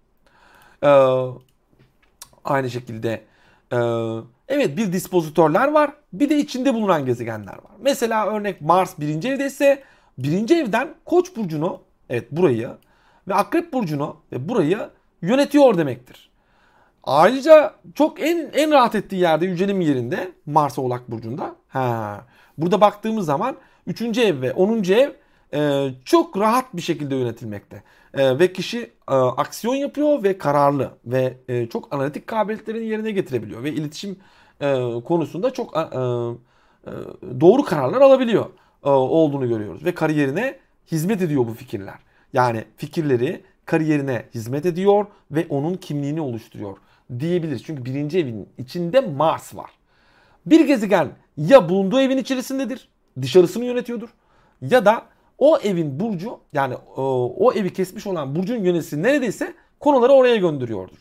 Ee, 0.82 1.32
aynı 2.44 2.70
şekilde 2.70 3.22
e, 3.72 3.78
evet 4.52 4.76
bir 4.76 4.92
dispozitörler 4.92 5.68
var. 5.68 5.92
Bir 6.12 6.30
de 6.30 6.38
içinde 6.38 6.74
bulunan 6.74 7.06
gezegenler 7.06 7.54
var. 7.54 7.72
Mesela 7.80 8.26
örnek 8.26 8.60
Mars 8.60 9.00
birinci 9.00 9.28
evde 9.28 9.46
ise 9.46 9.82
birinci 10.18 10.54
evden 10.54 10.88
Koç 11.04 11.36
burcunu 11.36 11.80
evet 12.10 12.32
burayı 12.32 12.70
ve 13.28 13.34
Akrep 13.34 13.72
burcunu 13.72 14.16
ve 14.32 14.48
burayı 14.48 14.78
yönetiyor 15.22 15.78
demektir. 15.78 16.30
Ayrıca 17.04 17.74
çok 17.94 18.20
en 18.20 18.50
en 18.54 18.70
rahat 18.70 18.94
ettiği 18.94 19.16
yerde 19.16 19.46
yücelim 19.46 19.80
yerinde 19.80 20.32
Mars 20.46 20.78
Oğlak 20.78 21.10
Burcu'nda. 21.10 21.56
Ha. 21.68 22.24
Burada 22.58 22.80
baktığımız 22.80 23.26
zaman 23.26 23.56
3. 23.86 24.18
ev 24.18 24.40
ve 24.40 24.52
10. 24.52 24.82
ev 24.82 25.10
e, 25.54 25.90
çok 26.04 26.36
rahat 26.38 26.76
bir 26.76 26.82
şekilde 26.82 27.14
yönetilmekte. 27.16 27.82
E, 28.14 28.38
ve 28.38 28.52
kişi 28.52 28.78
e, 29.08 29.14
aksiyon 29.14 29.74
yapıyor 29.74 30.22
ve 30.22 30.38
kararlı 30.38 30.90
ve 31.06 31.36
e, 31.48 31.68
çok 31.68 31.94
analitik 31.94 32.26
kabiliyetlerini 32.26 32.86
yerine 32.86 33.10
getirebiliyor. 33.10 33.62
Ve 33.62 33.72
iletişim 33.72 34.16
e, 34.62 35.00
konusunda 35.04 35.52
çok 35.52 35.76
e, 35.76 35.80
e, 35.80 35.90
doğru 37.40 37.64
kararlar 37.64 38.00
alabiliyor 38.00 38.46
e, 38.84 38.88
olduğunu 38.88 39.48
görüyoruz. 39.48 39.84
Ve 39.84 39.94
kariyerine 39.94 40.58
hizmet 40.92 41.22
ediyor 41.22 41.46
bu 41.46 41.54
fikirler. 41.54 41.98
Yani 42.32 42.64
fikirleri 42.76 43.42
kariyerine 43.64 44.24
hizmet 44.34 44.66
ediyor 44.66 45.06
ve 45.30 45.46
onun 45.48 45.74
kimliğini 45.74 46.20
oluşturuyor 46.20 46.76
diyebiliriz. 47.18 47.64
Çünkü 47.64 47.84
birinci 47.84 48.18
evin 48.18 48.48
içinde 48.58 49.00
Mars 49.00 49.56
var. 49.56 49.70
Bir 50.46 50.66
gezegen 50.66 51.08
ya 51.36 51.68
bulunduğu 51.68 52.00
evin 52.00 52.16
içerisindedir, 52.16 52.88
dışarısını 53.22 53.64
yönetiyordur 53.64 54.08
ya 54.60 54.84
da 54.84 55.02
o 55.38 55.58
evin 55.58 56.00
burcu 56.00 56.38
yani 56.52 56.74
o, 56.96 57.34
o 57.38 57.52
evi 57.52 57.72
kesmiş 57.72 58.06
olan 58.06 58.36
burcun 58.36 58.56
yöneticisi 58.56 59.02
neredeyse 59.02 59.54
konuları 59.80 60.12
oraya 60.12 60.36
gönderiyordur. 60.36 60.96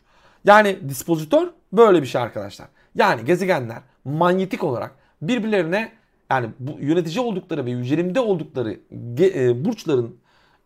Yani 0.46 0.90
dispozitör 0.90 1.50
böyle 1.74 2.02
bir 2.02 2.08
şey 2.08 2.22
arkadaşlar. 2.22 2.68
Yani 2.96 3.26
gezegenler 3.26 3.82
manyetik 4.06 4.64
olarak 4.64 4.96
birbirlerine 5.22 5.92
yani 6.30 6.50
bu 6.60 6.80
yönetici 6.80 7.20
oldukları 7.20 7.66
ve 7.66 7.72
yücelimde 7.72 8.20
oldukları 8.20 8.80
e, 9.20 9.66
burçların 9.66 10.16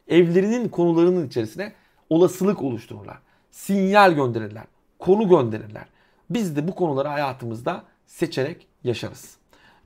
evlerinin 0.07 0.69
konularının 0.69 1.27
içerisine 1.27 1.73
olasılık 2.09 2.61
oluştururlar. 2.61 3.17
Sinyal 3.51 4.11
gönderirler 4.11 4.63
konu 4.99 5.29
gönderirler. 5.29 5.85
Biz 6.29 6.55
de 6.55 6.67
bu 6.67 6.75
konuları 6.75 7.07
hayatımızda 7.07 7.83
seçerek 8.05 8.67
yaşarız. 8.83 9.38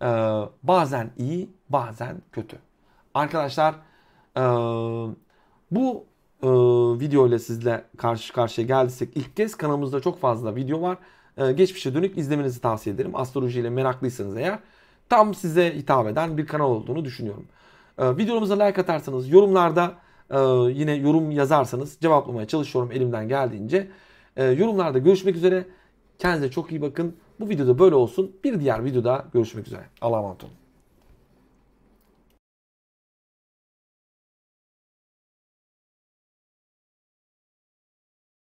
Ee, 0.01 0.05
bazen 0.63 1.11
iyi, 1.17 1.49
bazen 1.69 2.21
kötü. 2.31 2.57
Arkadaşlar 3.13 3.75
Ee, 4.37 4.41
bu 5.71 6.05
e, 6.43 6.47
video 6.99 7.27
ile 7.27 7.39
sizle 7.39 7.85
karşı 7.97 8.33
karşıya 8.33 8.67
geldiysek 8.67 9.17
ilk 9.17 9.37
kez 9.37 9.55
kanalımızda 9.55 9.99
çok 9.99 10.19
fazla 10.19 10.55
video 10.55 10.81
var. 10.81 10.97
Ee, 11.37 11.51
geçmişe 11.51 11.93
dönük 11.93 12.17
izlemenizi 12.17 12.61
tavsiye 12.61 12.95
ederim. 12.95 13.15
Astrolojiyle 13.15 13.69
meraklıysanız 13.69 14.37
eğer 14.37 14.59
tam 15.09 15.33
size 15.33 15.75
hitap 15.75 16.07
eden 16.07 16.37
bir 16.37 16.47
kanal 16.47 16.71
olduğunu 16.71 17.05
düşünüyorum. 17.05 17.45
Ee, 17.97 18.17
videomuza 18.17 18.63
like 18.63 18.81
atarsanız, 18.81 19.29
yorumlarda 19.29 19.93
e, 20.29 20.37
yine 20.71 20.93
yorum 20.93 21.31
yazarsanız 21.31 21.97
cevaplamaya 22.01 22.47
çalışıyorum 22.47 22.91
elimden 22.91 23.27
geldiğince. 23.27 23.87
Ee, 24.37 24.43
yorumlarda 24.43 24.99
görüşmek 24.99 25.35
üzere. 25.35 25.65
Kendinize 26.19 26.51
çok 26.51 26.71
iyi 26.71 26.81
bakın. 26.81 27.15
Bu 27.39 27.49
videoda 27.49 27.79
böyle 27.79 27.95
olsun. 27.95 28.35
Bir 28.43 28.59
diğer 28.59 28.85
videoda 28.85 29.25
görüşmek 29.33 29.67
üzere. 29.67 29.83
Allah'a 30.01 30.19
emanet 30.19 30.43
olun. 30.43 30.68